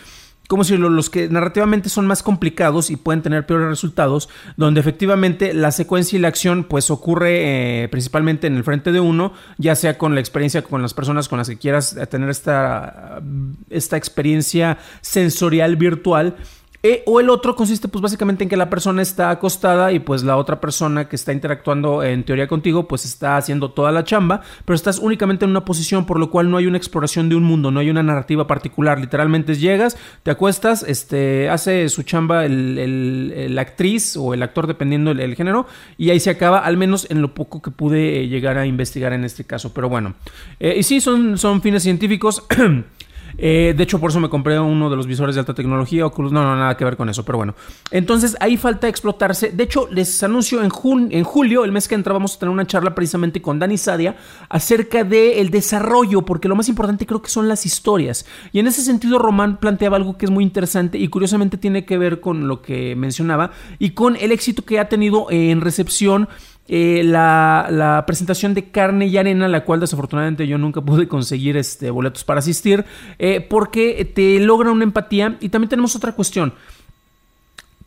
como 0.47 0.63
si 0.63 0.75
los 0.77 1.11
que 1.11 1.29
narrativamente 1.29 1.89
son 1.89 2.07
más 2.07 2.23
complicados 2.23 2.89
y 2.89 2.95
pueden 2.95 3.21
tener 3.21 3.45
peores 3.45 3.67
resultados, 3.67 4.29
donde 4.57 4.79
efectivamente 4.79 5.53
la 5.53 5.71
secuencia 5.71 6.17
y 6.17 6.19
la 6.19 6.27
acción 6.27 6.63
pues 6.63 6.89
ocurre 6.89 7.83
eh, 7.83 7.87
principalmente 7.89 8.47
en 8.47 8.57
el 8.57 8.63
frente 8.63 8.91
de 8.91 8.99
uno, 8.99 9.31
ya 9.59 9.75
sea 9.75 9.99
con 9.99 10.15
la 10.15 10.21
experiencia 10.21 10.63
con 10.63 10.81
las 10.81 10.95
personas 10.95 11.29
con 11.29 11.37
las 11.37 11.49
que 11.49 11.59
quieras 11.59 11.95
tener 12.09 12.31
esta, 12.31 13.21
esta 13.69 13.95
experiencia 13.95 14.79
sensorial 15.01 15.75
virtual 15.75 16.35
e, 16.81 17.03
o 17.05 17.19
el 17.19 17.29
otro 17.29 17.55
consiste 17.55 17.89
pues 17.89 18.01
básicamente 18.01 18.43
en 18.43 18.49
que 18.49 18.55
la 18.55 18.69
persona 18.69 19.01
está 19.01 19.31
acostada 19.31 19.91
y 19.91 19.99
pues 19.99 20.23
la 20.23 20.37
otra 20.37 20.61
persona 20.61 21.09
que 21.09 21.17
está 21.17 21.33
interactuando 21.33 22.03
en 22.03 22.23
teoría 22.23 22.47
contigo 22.47 22.87
pues 22.87 23.03
está 23.03 23.35
haciendo 23.35 23.71
toda 23.71 23.91
la 23.91 24.05
chamba, 24.05 24.41
pero 24.63 24.75
estás 24.75 24.99
únicamente 24.99 25.43
en 25.43 25.51
una 25.51 25.65
posición 25.65 26.05
por 26.05 26.19
lo 26.19 26.29
cual 26.29 26.49
no 26.49 26.55
hay 26.55 26.67
una 26.67 26.77
exploración 26.77 27.27
de 27.27 27.35
un 27.35 27.43
mundo, 27.43 27.69
no 27.69 27.81
hay 27.81 27.89
una 27.89 28.01
narrativa 28.01 28.47
particular, 28.47 28.99
literalmente 28.99 29.55
llegas, 29.55 29.97
te 30.23 30.31
acuestas, 30.31 30.83
este, 30.83 31.49
hace 31.49 31.89
su 31.89 32.03
chamba 32.03 32.45
el, 32.45 33.55
actriz 33.59 34.15
o 34.15 34.33
el 34.33 34.41
actor 34.41 34.67
dependiendo 34.67 35.13
del 35.13 35.35
género 35.35 35.67
y 35.97 36.11
ahí 36.11 36.19
se 36.21 36.29
acaba, 36.29 36.59
al 36.59 36.77
menos 36.77 37.07
en 37.09 37.21
lo 37.21 37.33
poco 37.33 37.61
que 37.61 37.71
pude 37.71 38.29
llegar 38.29 38.57
a 38.57 38.65
investigar 38.65 39.11
en 39.11 39.25
este 39.25 39.43
caso, 39.43 39.73
pero 39.73 39.89
bueno, 39.89 40.15
eh, 40.61 40.75
y 40.77 40.83
sí, 40.83 41.01
son, 41.01 41.37
son 41.37 41.61
fines 41.61 41.83
científicos. 41.83 42.45
Eh, 43.37 43.73
de 43.75 43.83
hecho, 43.83 43.99
por 43.99 44.09
eso 44.09 44.19
me 44.19 44.29
compré 44.29 44.59
uno 44.59 44.89
de 44.89 44.95
los 44.95 45.07
visores 45.07 45.35
de 45.35 45.41
alta 45.41 45.53
tecnología, 45.53 46.05
Oculus. 46.05 46.31
No, 46.31 46.43
no, 46.43 46.55
nada 46.55 46.75
que 46.75 46.85
ver 46.85 46.97
con 46.97 47.09
eso, 47.09 47.23
pero 47.23 47.37
bueno. 47.37 47.55
Entonces, 47.91 48.35
ahí 48.39 48.57
falta 48.57 48.87
explotarse. 48.87 49.51
De 49.51 49.63
hecho, 49.63 49.87
les 49.91 50.21
anuncio 50.23 50.61
en, 50.61 50.71
en 51.11 51.23
julio, 51.23 51.65
el 51.65 51.71
mes 51.71 51.87
que 51.87 51.95
entra, 51.95 52.13
vamos 52.13 52.35
a 52.35 52.39
tener 52.39 52.51
una 52.51 52.67
charla 52.67 52.95
precisamente 52.95 53.41
con 53.41 53.59
Dani 53.59 53.77
Sadia 53.77 54.15
acerca 54.49 55.03
del 55.03 55.49
desarrollo, 55.49 56.23
porque 56.23 56.47
lo 56.47 56.55
más 56.55 56.69
importante 56.69 57.05
creo 57.05 57.21
que 57.21 57.29
son 57.29 57.47
las 57.47 57.65
historias. 57.65 58.25
Y 58.51 58.59
en 58.59 58.67
ese 58.67 58.81
sentido, 58.81 59.19
Román 59.19 59.57
planteaba 59.57 59.97
algo 59.97 60.17
que 60.17 60.25
es 60.25 60.31
muy 60.31 60.43
interesante 60.43 60.97
y 60.97 61.07
curiosamente 61.07 61.57
tiene 61.57 61.85
que 61.85 61.97
ver 61.97 62.19
con 62.19 62.47
lo 62.47 62.61
que 62.61 62.95
mencionaba 62.95 63.51
y 63.77 63.91
con 63.91 64.15
el 64.15 64.31
éxito 64.31 64.63
que 64.63 64.79
ha 64.79 64.89
tenido 64.89 65.27
en 65.29 65.61
recepción 65.61 66.27
eh, 66.71 67.01
la, 67.03 68.03
presentación 68.05 68.53
de 68.53 68.69
Carne 68.69 69.07
y 69.07 69.17
Arena, 69.17 69.47
la 69.47 69.65
cual 69.65 69.79
desafortunadamente 69.79 70.47
yo 70.47 70.59
nunca 70.59 70.81
pude 70.81 71.07
conseguir 71.07 71.57
este, 71.57 71.89
boletos 71.89 72.23
para 72.23 72.39
asistir, 72.39 72.85
eh, 73.17 73.41
porque 73.41 74.09
te 74.13 74.39
logra 74.39 74.71
una 74.71 74.83
empatía. 74.83 75.37
Y 75.41 75.49
también 75.49 75.69
tenemos 75.69 75.95
otra 75.95 76.11
cuestión 76.13 76.53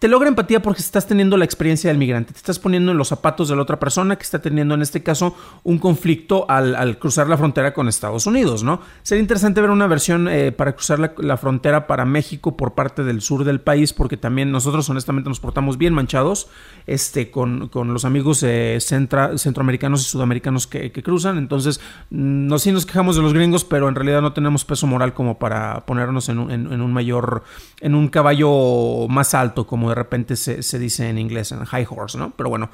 te 0.03 0.09
logra 0.09 0.29
empatía 0.29 0.61
porque 0.61 0.81
estás 0.81 1.07
teniendo 1.07 1.37
la 1.37 1.45
experiencia 1.45 1.89
del 1.89 1.97
migrante, 1.97 2.33
te 2.33 2.39
estás 2.39 2.59
poniendo 2.59 2.91
en 2.91 2.99
los 2.99 3.07
zapatos 3.07 3.49
de 3.49 3.55
la 3.55 3.63
otra 3.63 3.79
persona 3.79 4.17
que 4.17 4.25
está 4.25 4.41
teniendo 4.41 4.75
en 4.75 4.83
este 4.83 5.01
caso 5.05 5.37
un 5.63 5.79
conflicto 5.79 6.45
al, 6.51 6.99
cruzar 6.99 7.29
la 7.29 7.37
frontera 7.37 7.73
con 7.73 7.87
Estados 7.87 8.27
Unidos, 8.27 8.65
¿no? 8.65 8.81
Sería 9.05 9.23
interesante 9.23 9.61
ver 9.61 9.71
una 9.71 9.87
versión 9.87 10.27
eh, 10.27 10.51
para 10.51 10.73
cruzar 10.73 11.15
la, 11.19 11.37
frontera 11.37 11.87
para 11.87 12.05
México 12.05 12.57
por 12.57 12.75
parte 12.75 13.05
del 13.05 13.21
sur 13.21 13.45
del 13.45 13.61
país, 13.61 13.93
porque 13.93 14.17
también 14.17 14.51
nosotros 14.51 14.91
honestamente 14.91 15.29
nos 15.29 15.39
portamos 15.39 15.79
bien 15.79 15.95
manchados 15.95 16.49
este, 16.89 17.31
con, 17.31 17.71
los 17.73 18.05
amigos 18.05 18.43
eh, 18.43 18.79
centroamericanos 18.81 20.01
y 20.01 20.11
sudamericanos 20.11 20.67
que, 20.67 20.91
cruzan, 20.91 21.39
entonces 21.39 21.81
no 22.11 22.59
sí 22.59 22.73
nos 22.73 22.87
quejamos 22.87 23.15
de 23.15 23.23
los 23.23 23.35
gringos, 23.35 23.65
pero 23.65 23.89
en 23.89 23.95
realidad 23.95 24.21
no 24.21 24.33
tenemos 24.33 24.65
peso 24.65 24.89
moral 24.89 25.15
como 25.15 25.39
para 25.39 25.87
ponernos 25.87 26.29
en 26.29 26.41
un, 26.41 26.51
en 26.51 26.81
un 26.81 26.93
mayor, 26.93 27.45
en 27.81 27.95
un 27.95 28.09
caballo 28.09 29.07
más 29.07 29.35
alto 29.35 29.65
como 29.65 29.92
de 29.93 29.97
repente 29.97 30.37
se, 30.37 30.79
dice 30.79 31.09
en 31.09 31.19
inglés, 31.19 31.53
en 31.53 31.65
high 31.65 31.87
horse, 31.89 32.19
¿no? 32.19 32.33
Pero 32.37 32.49
bueno. 32.49 32.71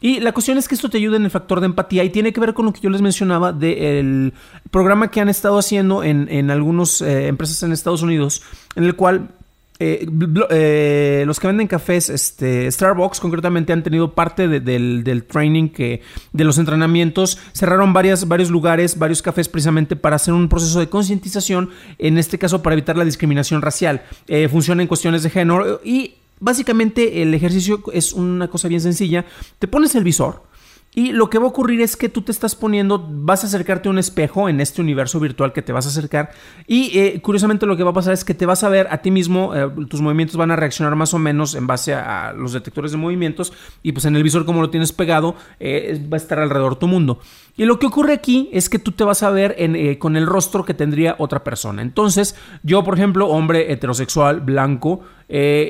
Y 0.00 0.18
la 0.18 0.32
cuestión 0.32 0.58
es 0.58 0.66
que 0.66 0.74
esto 0.74 0.90
te 0.90 0.98
ayuda 0.98 1.16
en 1.16 1.24
el 1.24 1.30
factor 1.30 1.60
de 1.60 1.66
empatía 1.66 2.02
y 2.02 2.10
tiene 2.10 2.32
que 2.32 2.40
ver 2.40 2.54
con 2.54 2.66
lo 2.66 2.72
que 2.72 2.80
yo 2.80 2.90
les 2.90 3.00
mencionaba 3.00 3.52
del 3.52 4.32
programa 4.70 5.10
que 5.10 5.20
han 5.20 5.28
estado 5.28 5.58
haciendo 5.58 6.02
en, 6.02 6.28
en 6.28 6.50
algunas 6.50 7.00
eh, 7.00 7.28
empresas 7.28 7.62
en 7.62 7.70
Estados 7.72 8.02
Unidos, 8.02 8.42
en 8.74 8.84
el 8.84 8.96
cual 8.96 9.28
eh, 9.78 10.08
eh, 10.50 11.24
los 11.26 11.38
que 11.38 11.46
venden 11.46 11.68
cafés, 11.68 12.08
este, 12.08 12.70
Starbucks 12.70 13.20
concretamente 13.20 13.72
han 13.72 13.82
tenido 13.82 14.12
parte 14.12 14.48
del, 14.48 15.24
training 15.28 15.68
que, 15.68 16.02
de 16.32 16.44
los 16.44 16.58
entrenamientos. 16.58 17.38
Cerraron 17.52 17.92
varias, 17.92 18.26
varios 18.26 18.50
lugares, 18.50 18.98
varios 18.98 19.22
cafés 19.22 19.48
precisamente 19.48 19.94
para 19.94 20.16
hacer 20.16 20.34
un 20.34 20.48
proceso 20.48 20.80
de 20.80 20.88
concientización, 20.88 21.70
en 21.98 22.18
este 22.18 22.38
caso 22.38 22.62
para 22.62 22.74
evitar 22.74 22.96
la 22.96 23.04
discriminación 23.04 23.62
racial. 23.62 24.02
funciona 24.50 24.82
en 24.82 24.88
cuestiones 24.88 25.22
de 25.22 25.30
género 25.30 25.80
y 25.84 26.14
Básicamente 26.42 27.22
el 27.22 27.32
ejercicio 27.34 27.80
es 27.92 28.12
una 28.12 28.48
cosa 28.48 28.66
bien 28.66 28.80
sencilla. 28.80 29.24
Te 29.60 29.68
pones 29.68 29.94
el 29.94 30.02
visor, 30.02 30.42
y 30.94 31.12
lo 31.12 31.30
que 31.30 31.38
va 31.38 31.46
a 31.46 31.48
ocurrir 31.48 31.80
es 31.80 31.96
que 31.96 32.10
tú 32.10 32.20
te 32.20 32.32
estás 32.32 32.54
poniendo, 32.54 33.06
vas 33.10 33.44
a 33.44 33.46
acercarte 33.46 33.88
a 33.88 33.90
un 33.90 33.98
espejo 33.98 34.50
en 34.50 34.60
este 34.60 34.82
universo 34.82 35.18
virtual 35.20 35.54
que 35.54 35.62
te 35.62 35.72
vas 35.72 35.86
a 35.86 35.88
acercar 35.88 36.32
y 36.66 36.98
eh, 36.98 37.20
curiosamente 37.22 37.64
lo 37.64 37.78
que 37.78 37.82
va 37.82 37.92
a 37.92 37.94
pasar 37.94 38.12
es 38.12 38.24
que 38.24 38.34
te 38.34 38.44
vas 38.44 38.62
a 38.62 38.68
ver 38.68 38.88
a 38.90 38.98
ti 38.98 39.10
mismo, 39.10 39.56
eh, 39.56 39.70
tus 39.88 40.02
movimientos 40.02 40.36
van 40.36 40.50
a 40.50 40.56
reaccionar 40.56 40.94
más 40.94 41.14
o 41.14 41.18
menos 41.18 41.54
en 41.54 41.66
base 41.66 41.94
a, 41.94 42.34
los 42.34 42.52
detectores 42.52 42.92
de 42.92 42.98
movimientos 42.98 43.54
y 43.82 43.92
pues 43.92 44.04
en 44.04 44.16
el 44.16 44.22
visor 44.22 44.44
como 44.44 44.60
lo 44.60 44.68
tienes 44.68 44.92
pegado 44.92 45.34
eh, 45.60 45.98
va 46.12 46.16
a 46.16 46.20
estar 46.20 46.38
alrededor 46.38 46.76
tu 46.76 46.88
mundo. 46.88 47.20
Y 47.56 47.64
lo 47.64 47.78
que 47.78 47.86
ocurre 47.86 48.12
aquí 48.12 48.50
es 48.52 48.68
que 48.68 48.78
tú 48.78 48.92
te 48.92 49.04
vas 49.04 49.22
a 49.22 49.30
ver 49.30 49.56
con 49.98 50.16
el 50.16 50.26
rostro 50.26 50.64
que 50.64 50.74
tendría 50.74 51.16
otra 51.18 51.44
persona. 51.44 51.82
Entonces 51.82 52.34
yo 52.62 52.84
por 52.84 52.94
ejemplo, 52.94 53.28
hombre 53.28 53.72
heterosexual, 53.72 54.40
blanco, 54.40 55.00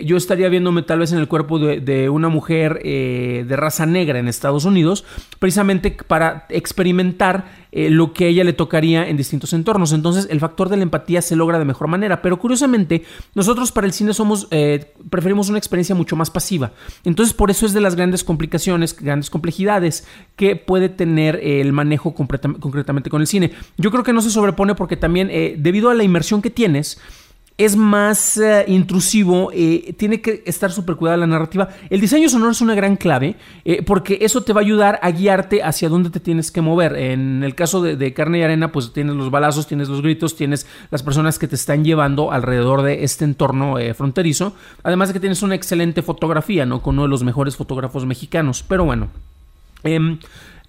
yo 0.04 0.16
estaría 0.16 0.49
viéndome 0.49 0.83
tal 0.83 0.99
vez 0.99 1.12
en 1.12 1.19
el 1.19 1.28
cuerpo 1.28 1.59
de, 1.59 2.09
una 2.11 2.28
mujer 2.28 2.83
de 2.83 3.57
raza 3.57 3.87
negra 3.87 4.19
en 4.19 4.26
Estados 4.26 4.64
Unidos 4.64 5.04
precisamente 5.38 5.97
para 6.07 6.47
experimentar 6.49 7.62
eh, 7.75 7.88
lo 7.88 8.12
que 8.12 8.26
a 8.26 8.28
ella 8.28 8.45
le 8.45 8.52
tocaría 8.52 9.09
en 9.09 9.16
distintos 9.16 9.54
entornos. 9.54 9.92
Entonces 9.92 10.28
el 10.31 10.40
factor 10.40 10.69
de 10.69 10.76
la 10.76 10.83
empatía 10.83 11.23
se 11.23 11.37
logra 11.37 11.59
de 11.59 11.64
mejor 11.64 11.88
manera. 11.88 12.21
Pero 12.21 12.38
curiosamente, 12.38 13.04
nosotros 13.35 13.73
para 13.73 13.87
el 13.87 13.95
cine 13.95 14.12
somos, 14.12 14.47
eh, 14.50 14.92
preferimos 15.09 15.49
una 15.49 15.57
experiencia 15.57 15.95
mucho 15.95 16.14
más 16.14 16.31
pasiva. 16.31 16.73
Entonces 17.02 17.33
por 17.33 17.50
eso 17.50 17.64
es 17.64 17.73
de 17.73 17.81
las 17.81 17.97
grandes 17.97 18.25
complicaciones, 18.25 18.95
grandes 18.95 19.31
complejidades 19.31 20.07
que 20.37 20.54
puede 20.54 20.90
tener 20.90 21.40
el 21.42 21.73
manejo 21.73 22.14
concretamente 22.14 23.09
con 23.09 23.23
el 23.23 23.26
cine. 23.26 23.52
Yo 23.78 23.90
creo 23.90 24.04
que 24.04 24.12
no 24.12 24.21
se 24.21 24.28
sobrepone 24.28 24.75
porque 24.75 24.99
también 24.99 25.31
eh, 25.31 25.57
debido 25.59 25.88
a 25.88 25.95
la 25.95 26.04
inmersión 26.04 26.42
que 26.42 26.50
tienes, 26.50 27.00
es 27.64 27.76
más 27.76 28.38
eh, 28.38 28.64
intrusivo, 28.69 29.50
eh, 29.52 29.95
tiene 29.97 30.21
que 30.21 30.42
estar 30.47 30.73
súper 30.73 30.97
cuidada 30.97 31.16
la 31.16 31.26
narrativa. 31.26 31.69
El 31.90 32.00
diseño 32.00 32.28
sonoro 32.28 32.52
es 32.52 32.61
una 32.61 32.75
gran 32.75 32.97
clave 32.97 33.37
eh, 33.64 33.83
porque 33.83 34.19
eso 34.21 34.42
te 34.42 34.52
va 34.52 34.61
a 34.61 34.64
ayudar 34.64 34.99
a 35.02 35.11
guiarte 35.11 35.62
hacia 35.62 35.88
dónde 35.88 36.11
te 36.11 36.21
tienes 36.21 36.50
que 36.50 36.61
mover. 36.61 36.97
En 36.97 37.42
el 37.45 37.54
caso 37.54 37.83
de, 37.83 38.12
Carne 38.14 38.38
y 38.38 38.42
Arena, 38.42 38.73
pues 38.73 38.92
tienes 38.92 39.14
los 39.16 39.31
balazos, 39.31 39.66
tienes 39.66 39.88
los 39.88 40.02
gritos, 40.02 40.37
tienes 40.37 40.66
las 40.90 41.02
personas 41.02 41.38
que 41.38 41.49
te 41.49 41.54
están 41.54 41.85
llevando 41.85 42.33
alrededor 42.33 42.83
de 42.83 43.04
este 43.04 43.25
entorno 43.25 43.76
fronterizo. 43.95 44.54
Además 44.83 45.09
de 45.09 45.14
que 45.14 45.21
tienes 45.21 45.42
una 45.42 45.54
excelente 45.54 46.02
fotografía, 46.02 46.66
¿no? 46.66 46.83
Con 46.83 46.95
uno 46.95 47.02
de 47.02 47.09
los 47.09 47.23
mejores 47.23 47.57
fotógrafos 47.57 48.07
mexicanos. 48.07 48.64
Pero 48.66 48.85
bueno. 48.85 49.09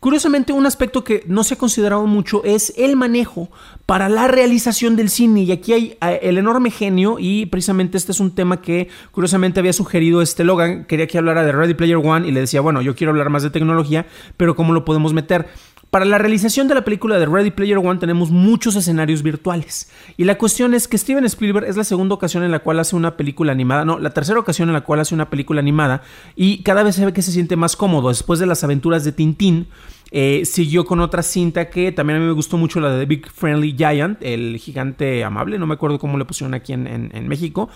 Curiosamente, 0.03 0.51
un 0.51 0.65
aspecto 0.65 1.05
que 1.05 1.23
no 1.27 1.45
se 1.45 1.53
ha 1.53 1.57
considerado 1.57 2.05
mucho 2.07 2.43
es 2.43 2.73
el 2.75 2.97
manejo 2.97 3.47
para 3.85 4.09
la 4.09 4.27
realización 4.27 4.97
del 4.97 5.09
cine. 5.09 5.43
Y 5.43 5.53
aquí 5.53 5.71
hay 5.71 5.97
el 6.21 6.37
enorme 6.37 6.71
genio, 6.71 7.19
y 7.19 7.45
precisamente 7.45 7.95
este 7.95 8.11
es 8.11 8.19
un 8.19 8.35
tema 8.35 8.61
que 8.61 8.89
curiosamente 9.11 9.61
había 9.61 9.71
sugerido 9.71 10.21
este 10.21 10.43
Logan. 10.43 10.83
Quería 10.83 11.07
que 11.07 11.17
hablara 11.17 11.45
de 11.45 11.53
Ready 11.53 11.75
Player 11.75 11.95
One 11.95 12.27
y 12.27 12.31
le 12.31 12.41
decía, 12.41 12.59
bueno, 12.59 12.81
yo 12.81 12.97
quiero 12.97 13.11
hablar 13.11 13.29
más 13.29 13.43
de 13.43 13.49
tecnología, 13.49 14.05
pero 14.35 14.57
¿cómo 14.57 14.73
lo 14.73 14.83
podemos 14.83 15.13
meter? 15.13 15.47
Para 15.93 16.05
la 16.05 16.17
realización 16.17 16.67
de 16.67 16.73
la 16.73 16.83
película 16.83 17.19
de 17.19 17.27
Ready 17.27 17.51
Player 17.51 17.77
One 17.77 17.99
tenemos 17.99 18.31
muchos 18.31 18.75
escenarios 18.75 19.21
virtuales. 19.21 19.91
Y 20.17 20.23
la 20.23 20.39
cuestión 20.39 20.73
es 20.73 20.87
que 20.87 20.97
Steven 20.97 21.23
Spielberg 21.25 21.67
es 21.67 21.77
la 21.77 21.83
segunda 21.83 22.15
ocasión 22.15 22.41
en 22.41 22.49
la 22.49 22.61
cual 22.61 22.79
hace 22.79 22.95
una 22.95 23.15
película 23.15 23.51
animada, 23.51 23.85
no, 23.85 23.99
la 23.99 24.09
tercera 24.09 24.39
ocasión 24.39 24.69
en 24.69 24.73
la 24.73 24.81
cual 24.81 25.01
hace 25.01 25.13
una 25.13 25.29
película 25.29 25.59
animada 25.59 26.01
y 26.35 26.63
cada 26.63 26.81
vez 26.81 26.95
se 26.95 27.05
ve 27.05 27.13
que 27.13 27.21
se 27.21 27.31
siente 27.31 27.57
más 27.57 27.75
cómodo. 27.75 28.09
Después 28.09 28.39
de 28.39 28.47
las 28.47 28.63
aventuras 28.63 29.03
de 29.03 29.11
Tintín, 29.11 29.67
eh, 30.09 30.41
siguió 30.45 30.83
con 30.83 30.99
otra 30.99 31.21
cinta 31.21 31.69
que 31.69 31.91
también 31.91 32.17
a 32.17 32.21
mí 32.21 32.25
me 32.25 32.33
gustó 32.33 32.57
mucho, 32.57 32.79
la 32.79 32.89
de 32.89 33.05
Big 33.05 33.29
Friendly 33.29 33.75
Giant, 33.77 34.17
el 34.23 34.57
gigante 34.57 35.23
amable, 35.23 35.59
no 35.59 35.67
me 35.67 35.75
acuerdo 35.75 35.99
cómo 35.99 36.17
le 36.17 36.25
pusieron 36.25 36.55
aquí 36.55 36.73
en, 36.73 37.27
México. 37.27 37.69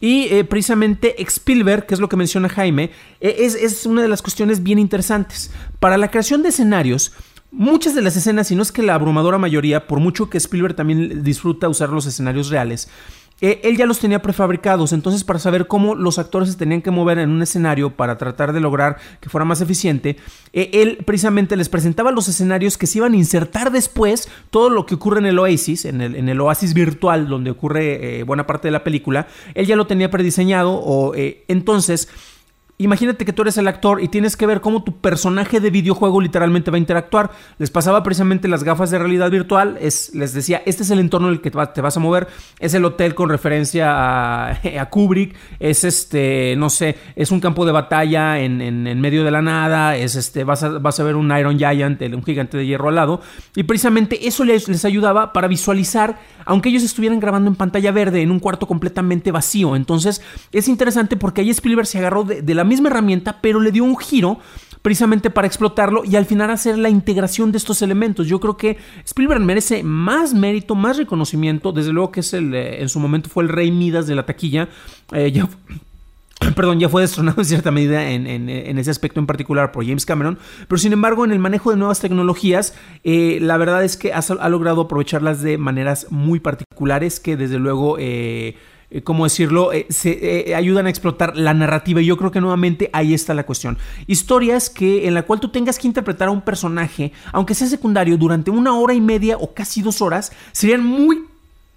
Y 0.00 0.28
eh, 0.30 0.44
precisamente 0.44 1.20
Spielberg, 1.22 1.84
que 1.84 1.92
es 1.92 2.00
lo 2.00 2.08
que 2.08 2.16
menciona 2.16 2.48
Jaime, 2.48 2.92
eh, 3.20 3.36
es, 3.40 3.54
es, 3.54 3.84
una 3.84 4.00
de 4.00 4.08
las 4.08 4.22
cuestiones 4.22 4.62
bien 4.62 4.78
interesantes. 4.78 5.52
Para 5.80 5.98
la 5.98 6.08
creación 6.08 6.42
de 6.42 6.48
escenarios, 6.48 7.12
Muchas 7.50 7.94
de 7.94 8.02
las 8.02 8.14
escenas, 8.14 8.50
y 8.50 8.54
no 8.54 8.62
es 8.62 8.72
que 8.72 8.82
la 8.82 8.94
abrumadora 8.94 9.38
mayoría, 9.38 9.86
por 9.86 10.00
mucho 10.00 10.28
que 10.28 10.36
Spielberg 10.36 10.76
también 10.76 11.22
disfruta 11.22 11.68
usar 11.68 11.88
los 11.88 12.04
escenarios 12.04 12.50
reales, 12.50 12.88
eh, 13.40 13.60
él 13.62 13.76
ya 13.76 13.86
los 13.86 14.00
tenía 14.00 14.20
prefabricados, 14.20 14.92
entonces 14.92 15.22
para 15.22 15.38
saber 15.38 15.68
cómo 15.68 15.94
los 15.94 16.18
actores 16.18 16.50
se 16.50 16.56
tenían 16.56 16.82
que 16.82 16.90
mover 16.90 17.18
en 17.18 17.30
un 17.30 17.40
escenario 17.40 17.94
para 17.94 18.18
tratar 18.18 18.52
de 18.52 18.60
lograr 18.60 18.96
que 19.20 19.28
fuera 19.28 19.44
más 19.44 19.60
eficiente, 19.60 20.16
eh, 20.52 20.70
él 20.72 20.98
precisamente 21.06 21.56
les 21.56 21.68
presentaba 21.68 22.10
los 22.10 22.26
escenarios 22.28 22.76
que 22.76 22.88
se 22.88 22.98
iban 22.98 23.12
a 23.12 23.16
insertar 23.16 23.70
después, 23.70 24.28
todo 24.50 24.70
lo 24.70 24.86
que 24.86 24.96
ocurre 24.96 25.20
en 25.20 25.26
el 25.26 25.38
Oasis, 25.38 25.84
en 25.84 26.00
el, 26.00 26.16
en 26.16 26.28
el 26.28 26.40
Oasis 26.40 26.74
virtual 26.74 27.28
donde 27.28 27.52
ocurre 27.52 28.18
eh, 28.18 28.22
buena 28.24 28.44
parte 28.44 28.68
de 28.68 28.72
la 28.72 28.82
película, 28.82 29.28
él 29.54 29.66
ya 29.66 29.76
lo 29.76 29.86
tenía 29.86 30.10
prediseñado 30.10 30.72
o 30.74 31.14
entonces 31.14 32.08
Imagínate 32.80 33.24
que 33.24 33.32
tú 33.32 33.42
eres 33.42 33.58
el 33.58 33.66
actor 33.66 34.00
y 34.00 34.06
tienes 34.06 34.36
que 34.36 34.46
ver 34.46 34.60
cómo 34.60 34.84
tu 34.84 35.00
personaje 35.00 35.58
de 35.58 35.68
videojuego 35.68 36.20
literalmente 36.20 36.70
va 36.70 36.76
a 36.76 36.78
interactuar. 36.78 37.32
Les 37.58 37.72
pasaba 37.72 38.04
precisamente 38.04 38.46
las 38.46 38.62
gafas 38.62 38.92
de 38.92 39.00
realidad 39.00 39.32
virtual. 39.32 39.76
Es, 39.80 40.14
les 40.14 40.32
decía, 40.32 40.62
este 40.64 40.84
es 40.84 40.90
el 40.90 41.00
entorno 41.00 41.26
en 41.26 41.34
el 41.34 41.40
que 41.40 41.50
te 41.50 41.80
vas 41.80 41.96
a 41.96 42.00
mover. 42.00 42.28
Es 42.60 42.74
el 42.74 42.84
hotel 42.84 43.16
con 43.16 43.30
referencia 43.30 44.50
a, 44.50 44.90
Kubrick. 44.90 45.34
Es 45.58 45.82
este, 45.82 46.54
no 46.56 46.70
sé, 46.70 46.94
es 47.16 47.32
un 47.32 47.40
campo 47.40 47.66
de 47.66 47.72
batalla 47.72 48.38
en, 48.38 49.00
medio 49.00 49.24
de 49.24 49.32
la 49.32 49.42
nada. 49.42 49.96
Es 49.96 50.14
este, 50.14 50.44
vas 50.44 50.62
a, 50.62 50.78
vas 50.78 51.00
a 51.00 51.02
ver 51.02 51.16
un 51.16 51.36
Iron 51.36 51.58
Giant, 51.58 52.00
un 52.00 52.22
gigante 52.22 52.58
de 52.58 52.64
hierro 52.64 52.90
al 52.90 52.94
lado. 52.94 53.20
Y 53.56 53.64
precisamente 53.64 54.28
eso 54.28 54.44
les, 54.44 54.68
les 54.68 54.84
ayudaba 54.84 55.32
para 55.32 55.48
visualizar, 55.48 56.20
aunque 56.44 56.68
ellos 56.68 56.84
estuvieran 56.84 57.18
grabando 57.18 57.50
en 57.50 57.56
pantalla 57.56 57.90
verde, 57.90 58.22
en 58.22 58.30
un 58.30 58.38
cuarto 58.38 58.68
completamente 58.68 59.32
vacío. 59.32 59.74
Entonces, 59.74 60.22
es 60.52 60.68
interesante 60.68 61.16
porque 61.16 61.40
ahí 61.40 61.50
Spielberg 61.50 61.88
se 61.88 61.98
agarró 61.98 62.22
de, 62.22 62.40
de 62.40 62.54
la 62.54 62.67
misma 62.68 62.88
herramienta, 62.88 63.40
pero 63.40 63.60
le 63.60 63.72
dio 63.72 63.82
un 63.82 63.96
giro 63.96 64.38
precisamente 64.82 65.30
para 65.30 65.46
explotarlo 65.46 66.04
y 66.04 66.16
al 66.16 66.26
final 66.26 66.50
hacer 66.50 66.78
la 66.78 66.88
integración 66.88 67.52
de 67.52 67.58
estos 67.58 67.82
elementos. 67.82 68.26
Yo 68.26 68.40
creo 68.40 68.56
que 68.56 68.78
Spielberg 69.04 69.40
merece 69.40 69.82
más 69.82 70.34
mérito, 70.34 70.74
más 70.74 70.96
reconocimiento. 70.96 71.72
Desde 71.72 71.92
luego 71.92 72.12
que 72.12 72.20
es 72.20 72.32
el, 72.32 72.54
eh, 72.54 72.80
en 72.80 72.88
su 72.88 73.00
momento 73.00 73.28
fue 73.28 73.42
el 73.42 73.48
rey 73.48 73.70
Midas 73.70 74.06
de 74.06 74.14
la 74.14 74.24
taquilla. 74.24 74.68
Eh, 75.12 75.32
ya, 75.32 75.48
perdón, 76.54 76.78
ya 76.80 76.88
fue 76.88 77.02
destronado 77.02 77.40
en 77.40 77.44
cierta 77.44 77.70
medida 77.70 78.08
en, 78.10 78.48
ese 78.48 78.90
aspecto 78.90 79.20
en 79.20 79.26
particular 79.26 79.72
por 79.72 79.84
James 79.84 80.06
Cameron, 80.06 80.38
pero 80.68 80.78
sin 80.78 80.92
embargo 80.92 81.24
en 81.24 81.32
el 81.32 81.38
manejo 81.38 81.70
de 81.70 81.76
nuevas 81.76 82.00
tecnologías, 82.00 82.74
eh, 83.04 83.38
la 83.40 83.56
verdad 83.56 83.84
es 83.84 83.96
que 83.96 84.12
ha, 84.12 84.48
logrado 84.48 84.82
aprovecharlas 84.82 85.42
de 85.42 85.58
maneras 85.58 86.06
muy 86.10 86.40
particulares 86.40 87.20
que 87.20 87.36
desde 87.36 87.58
luego... 87.58 87.98
¿cómo 89.04 89.24
decirlo? 89.24 89.72
Eh, 89.72 89.86
se 89.90 90.50
eh, 90.50 90.54
ayudan 90.54 90.86
a 90.86 90.90
explotar 90.90 91.36
la 91.36 91.54
narrativa 91.54 92.00
y 92.00 92.06
yo 92.06 92.16
creo 92.16 92.30
que 92.30 92.40
nuevamente 92.40 92.90
ahí 92.92 93.14
está 93.14 93.34
la 93.34 93.44
cuestión. 93.44 93.78
Historias 94.06 94.70
que 94.70 95.06
en 95.06 95.14
la 95.14 95.22
cual 95.22 95.40
tú 95.40 95.50
tengas 95.50 95.78
que 95.78 95.86
interpretar 95.86 96.28
a 96.28 96.30
un 96.30 96.40
personaje, 96.40 97.12
aunque 97.32 97.54
sea 97.54 97.66
secundario, 97.66 98.16
durante 98.16 98.50
una 98.50 98.74
hora 98.74 98.94
y 98.94 99.00
media 99.00 99.36
o 99.36 99.52
casi 99.52 99.82
dos 99.82 100.00
horas, 100.00 100.32
serían 100.52 100.84
muy 100.84 101.27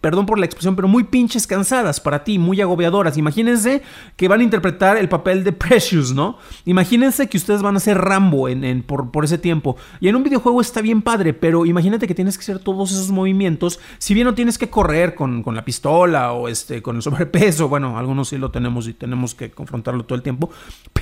perdón 0.02 0.26
por 0.26 0.40
la 0.40 0.46
expresión, 0.46 0.76
pero 0.76 0.88
muy 0.88 1.04
pinches 1.04 1.46
cansadas 1.46 2.00
para 2.00 2.24
ti, 2.24 2.40
muy 2.40 2.60
agobiadoras. 2.60 3.18
Imagínense 3.18 3.84
que 4.18 4.28
van 4.28 4.42
a 4.42 4.44
interpretar 4.44 4.98
el 4.98 5.08
papel 5.08 5.44
de 5.44 5.52
Precious, 5.54 6.14
¿no? 6.14 6.38
Imagínense 6.66 7.30
que 7.30 7.38
ustedes 7.38 7.62
van 7.62 7.78
a 7.78 7.80
ser 7.80 8.00
Rambo 8.00 8.50
en, 8.50 8.82
por, 8.84 9.24
ese 9.24 9.38
tiempo. 9.38 9.78
Y 10.00 10.08
en 10.08 10.16
un 10.16 10.24
videojuego 10.24 10.60
está 10.60 10.82
bien 10.82 11.04
padre, 11.04 11.34
pero 11.34 11.68
imagínate 11.68 12.08
que 12.08 12.16
tienes 12.16 12.38
que 12.38 12.42
hacer 12.42 12.60
todos 12.60 12.92
esos 12.92 13.12
movimientos. 13.12 13.80
Si 14.00 14.16
bien 14.16 14.26
no 14.26 14.34
tienes 14.34 14.58
que 14.58 14.70
correr 14.70 15.14
con, 15.14 15.44
la 15.46 15.64
pistola 15.64 16.34
o 16.34 16.48
este, 16.48 16.82
con 16.82 16.96
el 16.96 17.02
sobrepeso, 17.04 17.70
bueno, 17.70 17.98
algunos 17.98 18.30
sí 18.30 18.38
lo 18.38 18.50
tenemos 18.50 18.88
y 18.88 18.94
tenemos 18.94 19.36
que 19.36 19.52
confrontarlo 19.52 20.06
todo 20.06 20.16
el 20.16 20.24
tiempo. 20.24 20.50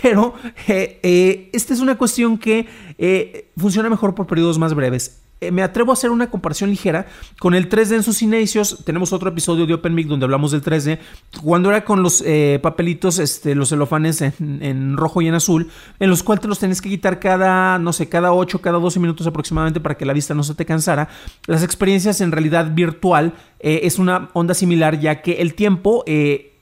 Pero 0.02 0.34
eh, 0.68 1.00
eh, 1.04 1.50
esta 1.54 1.74
es 1.74 1.80
una 1.80 1.98
cuestión 1.98 2.38
que 2.38 2.68
eh, 2.98 3.50
funciona 3.56 3.90
mejor 3.90 4.14
por 4.14 4.28
periodos 4.28 4.60
más 4.60 4.74
breves. 4.74 5.22
Eh, 5.42 5.52
me 5.52 5.64
atrevo 5.64 5.92
a 5.92 5.94
hacer 5.94 6.12
una 6.12 6.30
comparación 6.30 6.70
ligera 6.70 7.08
con 7.40 7.56
el 7.56 7.70
3D 7.70 7.96
en 7.96 8.04
sus 8.04 8.22
inicios. 8.22 8.84
Tenemos 8.84 9.14
otro 9.14 9.30
episodio 9.30 9.66
de 9.66 9.74
Open 9.74 9.96
Mic 9.96 10.08
donde 10.08 10.26
hablamos 10.26 10.52
del 10.52 10.62
3D. 10.62 11.00
Cuando 11.42 11.70
era 11.70 11.86
con 11.86 12.04
los 12.04 12.22
eh, 12.26 12.60
papelitos, 12.62 13.20
este, 13.20 13.56
los 13.56 13.70
celofanes 13.70 14.22
en, 14.22 14.98
rojo 14.98 15.22
y 15.22 15.28
en 15.28 15.36
azul, 15.36 15.70
en 16.00 16.10
los 16.10 16.24
cuales 16.24 16.42
te 16.42 16.48
los 16.48 16.60
tenés 16.60 16.82
que 16.82 16.90
quitar 16.90 17.20
cada, 17.20 17.80
no 17.80 17.94
sé, 17.94 18.10
cada 18.10 18.34
8, 18.34 18.60
cada 18.60 18.80
12 18.80 19.00
minutos 19.00 19.28
aproximadamente 19.28 19.80
para 19.80 19.96
que 19.96 20.06
la 20.06 20.14
vista 20.14 20.34
no 20.34 20.44
se 20.44 20.56
te 20.56 20.66
cansara. 20.66 21.08
Las 21.48 21.64
experiencias 21.64 22.20
en 22.20 22.32
realidad 22.32 22.74
virtual 22.74 23.34
eh, 23.60 23.82
es 23.84 23.98
una 23.98 24.30
onda 24.34 24.54
similar, 24.54 25.00
ya 25.00 25.22
que 25.22 25.42
el 25.42 25.54
tiempo 25.54 26.04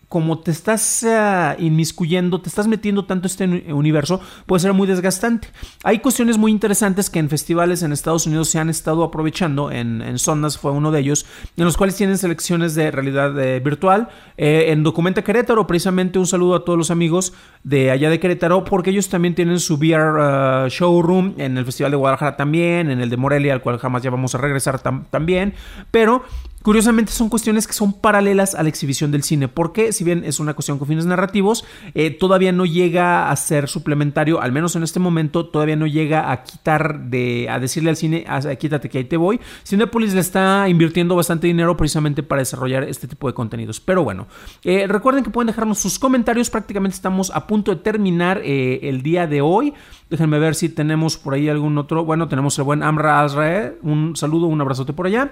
como 0.10 0.40
te 0.40 0.52
estás 0.52 1.04
eh, 1.04 1.56
inmiscuyendo, 1.60 2.40
te 2.40 2.48
estás 2.48 2.68
metiendo 2.68 3.06
tanto 3.06 3.28
este 3.28 3.46
universo, 3.74 4.22
puede 4.46 4.62
ser 4.62 4.74
muy 4.74 4.88
desgastante. 4.88 5.50
Hay 5.84 6.00
cuestiones 6.00 6.38
muy 6.38 6.52
interesantes 6.52 7.10
que 7.10 7.20
en 7.20 7.30
festivales 7.30 7.84
en 7.84 7.92
Estados 7.92 8.26
Unidos 8.26 8.50
se 8.50 8.60
han 8.60 8.70
estado 8.70 9.04
aprovechando, 9.04 9.70
en, 9.70 10.02
en 10.02 10.18
Sondas 10.18 10.58
fue 10.58 10.72
uno 10.72 10.92
de 10.92 11.02
ellos, 11.02 11.26
en 11.58 11.66
los 11.66 11.76
cuales 11.76 11.98
tienen 11.98 12.18
selecciones 12.18 12.74
de 12.74 12.90
realidad 12.92 13.38
eh, 13.40 13.60
virtual. 13.60 14.08
Eh, 14.38 14.66
en 14.70 14.84
Documenta 14.84 15.24
Querétaro, 15.24 15.68
precisamente 15.68 16.20
un 16.20 16.28
saludo 16.28 16.56
a 16.56 16.64
todos 16.64 16.78
los 16.78 16.90
amigos 16.90 17.34
de 17.64 17.92
allá 17.92 18.10
de 18.10 18.20
Querétaro, 18.20 18.64
porque 18.64 18.92
ellos 18.92 19.10
también 19.10 19.36
tienen 19.36 19.60
su 19.60 19.76
VR 19.76 20.70
showroom, 20.70 21.34
en 21.38 21.58
el 21.58 21.66
Festival 21.66 21.92
de 21.92 21.98
Guadalajara 21.98 22.38
también, 22.38 22.90
en 22.90 23.02
el 23.02 23.10
de 23.10 23.18
Morelia, 23.18 23.54
al 23.54 23.62
cual 23.62 23.78
jamás 23.78 24.04
ya 24.04 24.10
vamos 24.10 24.36
a 24.36 24.38
regresar 24.38 24.80
también, 24.80 25.54
pero 25.92 26.24
Curiosamente 26.68 27.14
son 27.14 27.30
cuestiones 27.30 27.66
que 27.66 27.72
son 27.72 27.94
paralelas 27.94 28.54
a 28.54 28.62
la 28.62 28.68
exhibición 28.68 29.10
del 29.10 29.24
cine, 29.24 29.48
porque 29.48 29.94
si 29.94 30.04
bien 30.04 30.26
es 30.26 30.42
una 30.42 30.54
cuestión 30.54 30.78
con 30.78 30.86
fines 30.86 31.06
narrativos, 31.06 31.64
eh, 31.94 32.12
todavía 32.12 32.52
no 32.52 32.66
llega 32.66 33.32
a 33.32 33.36
ser 33.38 33.70
suplementario, 33.70 34.42
al 34.42 34.52
menos 34.52 34.76
en 34.76 34.84
este 34.84 35.00
momento, 35.00 35.46
todavía 35.46 35.78
no 35.78 35.88
llega 35.88 36.30
a 36.30 36.44
quitar 36.44 37.06
de, 37.06 37.48
a 37.50 37.62
decirle 37.62 37.90
al 37.90 37.96
cine, 37.96 38.26
ah, 38.28 38.42
quítate 38.60 38.90
que 38.90 38.98
ahí 38.98 39.06
te 39.06 39.16
voy. 39.16 39.40
Cinepolis 39.66 40.14
le 40.14 40.20
está 40.20 40.68
invirtiendo 40.68 41.16
bastante 41.16 41.48
dinero 41.48 41.78
precisamente 41.78 42.22
para 42.22 42.42
desarrollar 42.42 42.84
este 42.84 43.08
tipo 43.08 43.28
de 43.28 43.34
contenidos. 43.34 43.80
Pero 43.80 44.04
bueno, 44.04 44.28
eh, 44.66 44.88
recuerden 44.88 45.24
que 45.24 45.30
pueden 45.30 45.48
dejarnos 45.48 45.80
sus 45.80 45.98
comentarios, 45.98 46.50
prácticamente 46.50 46.96
estamos 46.96 47.32
a 47.34 47.48
punto 47.48 47.74
de 47.74 47.82
terminar 47.82 48.42
eh, 48.44 48.82
el 48.84 49.04
día 49.04 49.26
de 49.26 49.40
hoy. 49.40 49.74
Déjenme 50.10 50.38
ver 50.38 50.54
si 50.54 50.68
tenemos 50.68 51.16
por 51.16 51.34
ahí 51.34 51.48
algún 51.48 51.78
otro. 51.78 52.04
Bueno, 52.04 52.28
tenemos 52.28 52.58
el 52.60 52.66
buen 52.66 52.84
Amra 52.84 53.24
Azrael. 53.24 53.78
Un 53.84 54.18
saludo, 54.18 54.48
un 54.48 54.60
abrazote 54.60 54.92
por 54.92 55.08
allá. 55.08 55.32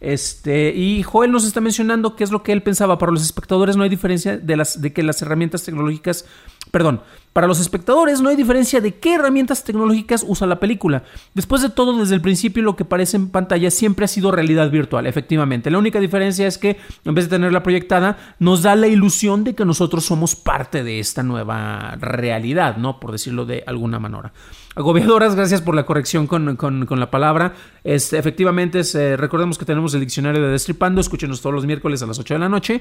Este, 0.00 0.74
y 0.74 1.02
Joel 1.02 1.30
nos 1.30 1.44
está 1.44 1.60
mencionando 1.60 2.16
qué 2.16 2.24
es 2.24 2.30
lo 2.30 2.42
que 2.42 2.52
él 2.52 2.62
pensaba. 2.62 2.98
Para 2.98 3.12
los 3.12 3.22
espectadores 3.22 3.76
no 3.76 3.82
hay 3.82 3.90
diferencia 3.90 4.38
de, 4.38 4.56
las, 4.56 4.80
de 4.80 4.92
que 4.92 5.02
las 5.02 5.20
herramientas 5.20 5.62
tecnológicas, 5.62 6.24
perdón, 6.70 7.02
para 7.32 7.46
los 7.46 7.60
espectadores 7.60 8.20
no 8.20 8.28
hay 8.28 8.36
diferencia 8.36 8.80
de 8.80 8.96
qué 8.96 9.14
herramientas 9.14 9.64
tecnológicas 9.64 10.24
usa 10.26 10.46
la 10.46 10.60
película. 10.60 11.04
Después 11.34 11.62
de 11.62 11.70
todo, 11.70 11.98
desde 11.98 12.14
el 12.14 12.20
principio 12.20 12.62
lo 12.62 12.76
que 12.76 12.84
parece 12.84 13.16
en 13.16 13.28
pantalla 13.28 13.70
siempre 13.70 14.04
ha 14.04 14.08
sido 14.08 14.32
realidad 14.32 14.70
virtual, 14.70 15.06
efectivamente. 15.06 15.70
La 15.70 15.78
única 15.78 16.00
diferencia 16.00 16.46
es 16.46 16.58
que 16.58 16.78
en 17.04 17.14
vez 17.14 17.26
de 17.26 17.36
tenerla 17.36 17.62
proyectada, 17.62 18.34
nos 18.38 18.62
da 18.62 18.74
la 18.74 18.88
ilusión 18.88 19.44
de 19.44 19.54
que 19.54 19.64
nosotros 19.64 20.04
somos 20.04 20.34
parte 20.34 20.82
de 20.82 20.98
esta 20.98 21.22
nueva 21.22 21.96
realidad, 22.00 22.76
¿no? 22.76 22.98
Por 22.98 23.12
decirlo 23.12 23.46
de 23.46 23.62
alguna 23.66 23.98
manera 23.98 24.32
agobiadoras. 24.74 25.34
Gracias 25.34 25.62
por 25.62 25.74
la 25.74 25.84
corrección 25.84 26.26
con, 26.26 26.56
la 26.88 27.10
palabra. 27.10 27.54
Este, 27.84 28.18
efectivamente, 28.18 28.80
eh, 28.94 29.16
recordemos 29.16 29.58
que 29.58 29.64
tenemos 29.64 29.94
el 29.94 30.00
diccionario 30.00 30.42
de 30.42 30.48
Destripando. 30.48 31.00
Escúchenos 31.00 31.40
todos 31.40 31.54
los 31.54 31.66
miércoles 31.66 32.02
a 32.02 32.06
las 32.06 32.18
8 32.18 32.34
de 32.34 32.40
la 32.40 32.48
noche. 32.48 32.80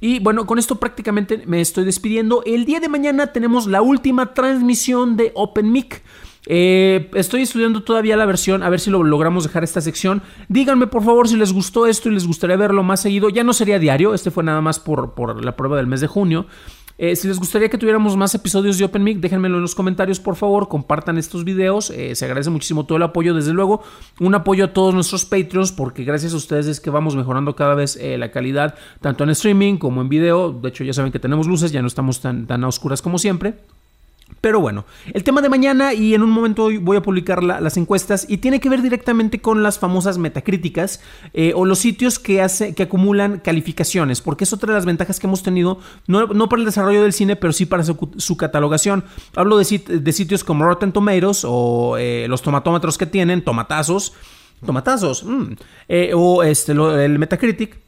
Y 0.00 0.18
bueno, 0.18 0.46
con 0.46 0.58
esto 0.58 0.76
prácticamente 0.76 1.42
me 1.46 1.60
estoy 1.60 1.84
despidiendo. 1.84 2.42
El 2.44 2.64
día 2.64 2.80
de 2.80 2.88
mañana 2.88 3.28
tenemos 3.28 3.66
la 3.66 3.82
última 3.86 4.34
transmisión 4.34 5.16
de 5.16 5.32
Open 5.34 5.70
Mic. 5.70 6.02
Eh, 6.48 7.10
estoy 7.14 7.42
estudiando 7.42 7.82
todavía 7.82 8.16
la 8.16 8.24
versión, 8.24 8.62
a 8.62 8.70
ver 8.70 8.78
si 8.78 8.90
lo 8.90 9.02
logramos 9.02 9.44
dejar 9.44 9.64
esta 9.64 9.80
sección. 9.80 10.22
Díganme 10.48 10.86
por 10.86 11.02
favor 11.02 11.28
si 11.28 11.36
les 11.36 11.52
gustó 11.52 11.86
esto 11.86 12.08
y 12.08 12.14
les 12.14 12.26
gustaría 12.26 12.56
verlo 12.56 12.82
más 12.82 13.00
seguido. 13.00 13.28
Ya 13.28 13.44
no 13.44 13.52
sería 13.52 13.78
diario, 13.78 14.14
este 14.14 14.30
fue 14.30 14.44
nada 14.44 14.60
más 14.60 14.78
por, 14.78 15.14
por 15.14 15.44
la 15.44 15.56
prueba 15.56 15.76
del 15.76 15.86
mes 15.86 16.00
de 16.00 16.06
junio. 16.06 16.46
Eh, 16.98 17.14
si 17.14 17.28
les 17.28 17.38
gustaría 17.38 17.68
que 17.68 17.76
tuviéramos 17.76 18.16
más 18.16 18.34
episodios 18.34 18.78
de 18.78 18.86
Open 18.86 19.04
Mic, 19.04 19.18
déjenmelo 19.18 19.56
en 19.56 19.62
los 19.62 19.74
comentarios, 19.74 20.18
por 20.18 20.34
favor. 20.34 20.68
Compartan 20.68 21.18
estos 21.18 21.44
videos. 21.44 21.90
Eh, 21.90 22.14
se 22.14 22.24
agradece 22.24 22.48
muchísimo 22.48 22.86
todo 22.86 22.96
el 22.96 23.02
apoyo. 23.02 23.34
Desde 23.34 23.52
luego, 23.52 23.82
un 24.18 24.34
apoyo 24.34 24.64
a 24.64 24.72
todos 24.72 24.94
nuestros 24.94 25.26
Patreons, 25.26 25.72
porque 25.72 26.04
gracias 26.04 26.32
a 26.32 26.36
ustedes 26.36 26.68
es 26.68 26.80
que 26.80 26.88
vamos 26.88 27.14
mejorando 27.14 27.54
cada 27.54 27.74
vez 27.74 27.98
la 28.00 28.30
calidad, 28.30 28.76
tanto 29.02 29.24
en 29.24 29.30
streaming 29.30 29.76
como 29.76 30.00
en 30.00 30.08
video. 30.08 30.52
De 30.52 30.70
hecho, 30.70 30.84
ya 30.84 30.94
saben 30.94 31.12
que 31.12 31.18
tenemos 31.18 31.46
luces, 31.46 31.70
ya 31.70 31.82
no 31.82 31.88
estamos 31.88 32.20
tan, 32.22 32.46
tan 32.46 32.64
a 32.64 32.68
oscuras 32.68 33.02
como 33.02 33.18
siempre. 33.18 33.56
Pero 34.46 34.60
bueno, 34.60 34.84
el 35.12 35.24
tema 35.24 35.42
de 35.42 35.48
mañana 35.48 35.92
y 35.92 36.14
en 36.14 36.22
un 36.22 36.30
momento 36.30 36.68
voy 36.80 36.96
a 36.96 37.02
publicar 37.02 37.42
las 37.42 37.76
encuestas 37.76 38.26
y 38.28 38.36
tiene 38.36 38.60
que 38.60 38.68
ver 38.68 38.80
directamente 38.80 39.40
con 39.40 39.64
las 39.64 39.80
famosas 39.80 40.18
metacríticas 40.18 41.00
eh, 41.34 41.52
o 41.56 41.64
los 41.64 41.80
sitios 41.80 42.20
que, 42.20 42.40
hace, 42.40 42.72
que 42.72 42.84
acumulan 42.84 43.40
calificaciones, 43.40 44.20
porque 44.20 44.44
es 44.44 44.52
otra 44.52 44.68
de 44.68 44.74
las 44.74 44.86
ventajas 44.86 45.18
que 45.18 45.26
hemos 45.26 45.42
tenido, 45.42 45.80
no, 46.06 46.48
para 46.48 46.60
el 46.60 46.64
desarrollo 46.64 47.02
del 47.02 47.12
cine, 47.12 47.34
pero 47.34 47.52
sí 47.52 47.66
para 47.66 47.82
su, 47.82 48.36
catalogación. 48.36 49.02
Hablo 49.34 49.58
de, 49.58 49.64
sitios 49.64 50.44
como 50.44 50.64
Rotten 50.64 50.92
Tomatoes 50.92 51.42
o 51.44 51.96
eh, 51.98 52.26
los 52.28 52.40
tomatómetros 52.40 52.98
que 52.98 53.06
tienen, 53.06 53.42
tomatazos, 53.42 54.12
tomatazos, 54.64 55.24
mm, 55.24 55.52
eh, 55.88 56.12
o 56.14 56.44
este, 56.44 56.70
el 56.70 57.18
Metacritic 57.18 57.80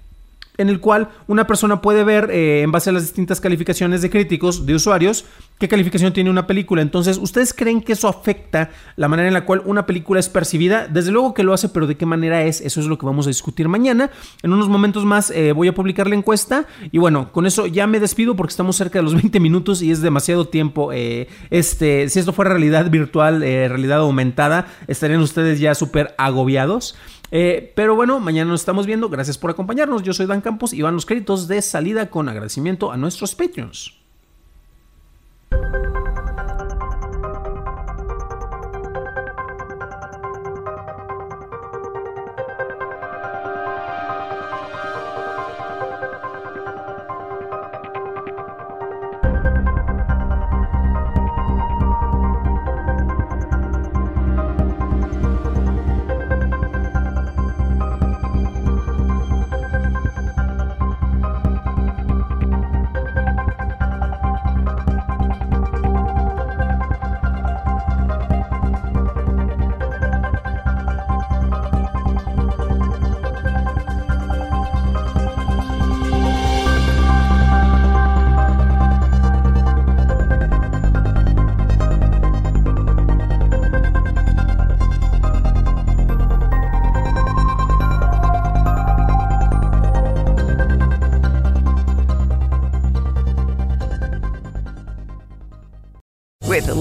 en 0.58 0.68
el 0.68 0.80
cual 0.80 1.08
una 1.26 1.46
persona 1.46 1.80
puede 1.80 2.04
ver 2.04 2.30
en 2.30 2.70
base 2.70 2.90
a 2.90 2.92
las 2.92 3.02
distintas 3.02 3.40
calificaciones 3.40 4.02
de 4.02 4.10
críticos, 4.10 4.66
de 4.66 4.74
usuarios, 4.74 5.24
qué 5.58 5.68
calificación 5.68 6.12
tiene 6.12 6.30
una 6.30 6.46
película. 6.46 6.82
Entonces, 6.82 7.18
¿ustedes 7.18 7.52
creen 7.52 7.82
que 7.82 7.92
eso 7.92 8.08
afecta 8.08 8.70
la 8.96 9.08
manera 9.08 9.28
en 9.28 9.34
la 9.34 9.44
cual 9.44 9.62
una 9.64 9.86
película 9.86 10.20
es 10.20 10.28
percibida? 10.28 10.86
Desde 10.86 11.10
luego 11.10 11.34
que 11.34 11.42
lo 11.42 11.52
hace, 11.52 11.68
pero 11.68 11.86
¿de 11.86 11.96
qué 11.96 12.06
manera 12.06 12.42
es? 12.44 12.60
Eso 12.60 12.80
es 12.80 12.86
lo 12.86 12.98
que 12.98 13.06
vamos 13.06 13.26
a 13.26 13.30
discutir 13.30 13.68
mañana. 13.68 14.10
En 14.42 14.52
unos 14.52 14.68
momentos 14.68 15.04
más 15.04 15.30
eh, 15.30 15.52
voy 15.52 15.68
a 15.68 15.74
publicar 15.74 16.08
la 16.08 16.14
encuesta. 16.14 16.66
Y 16.92 16.98
bueno, 16.98 17.32
con 17.32 17.46
eso 17.46 17.66
ya 17.66 17.86
me 17.86 18.00
despido 18.00 18.36
porque 18.36 18.52
estamos 18.52 18.76
cerca 18.76 18.98
de 18.98 19.02
los 19.04 19.14
20 19.20 19.40
minutos 19.40 19.82
y 19.82 19.90
es 19.90 20.00
demasiado 20.00 20.48
tiempo. 20.48 20.92
Eh, 20.92 21.28
este, 21.50 22.08
si 22.08 22.20
esto 22.20 22.32
fuera 22.32 22.50
realidad 22.50 22.90
virtual, 22.90 23.42
eh, 23.42 23.68
realidad 23.68 23.98
aumentada, 23.98 24.66
estarían 24.86 25.20
ustedes 25.20 25.60
ya 25.60 25.74
súper 25.74 26.14
agobiados. 26.18 26.96
Pero 27.30 27.94
bueno, 27.94 28.20
mañana 28.20 28.50
nos 28.50 28.60
estamos 28.60 28.86
viendo. 28.86 29.08
Gracias 29.08 29.38
por 29.38 29.50
acompañarnos. 29.50 30.02
Yo 30.02 30.12
soy 30.12 30.26
Dan 30.26 30.40
Campos 30.40 30.72
y 30.72 30.82
van 30.82 30.94
los 30.94 31.06
créditos 31.06 31.48
de 31.48 31.62
salida 31.62 32.10
con 32.10 32.28
agradecimiento 32.28 32.90
a 32.92 32.96
nuestros 32.96 33.34
Patreons. 33.34 33.94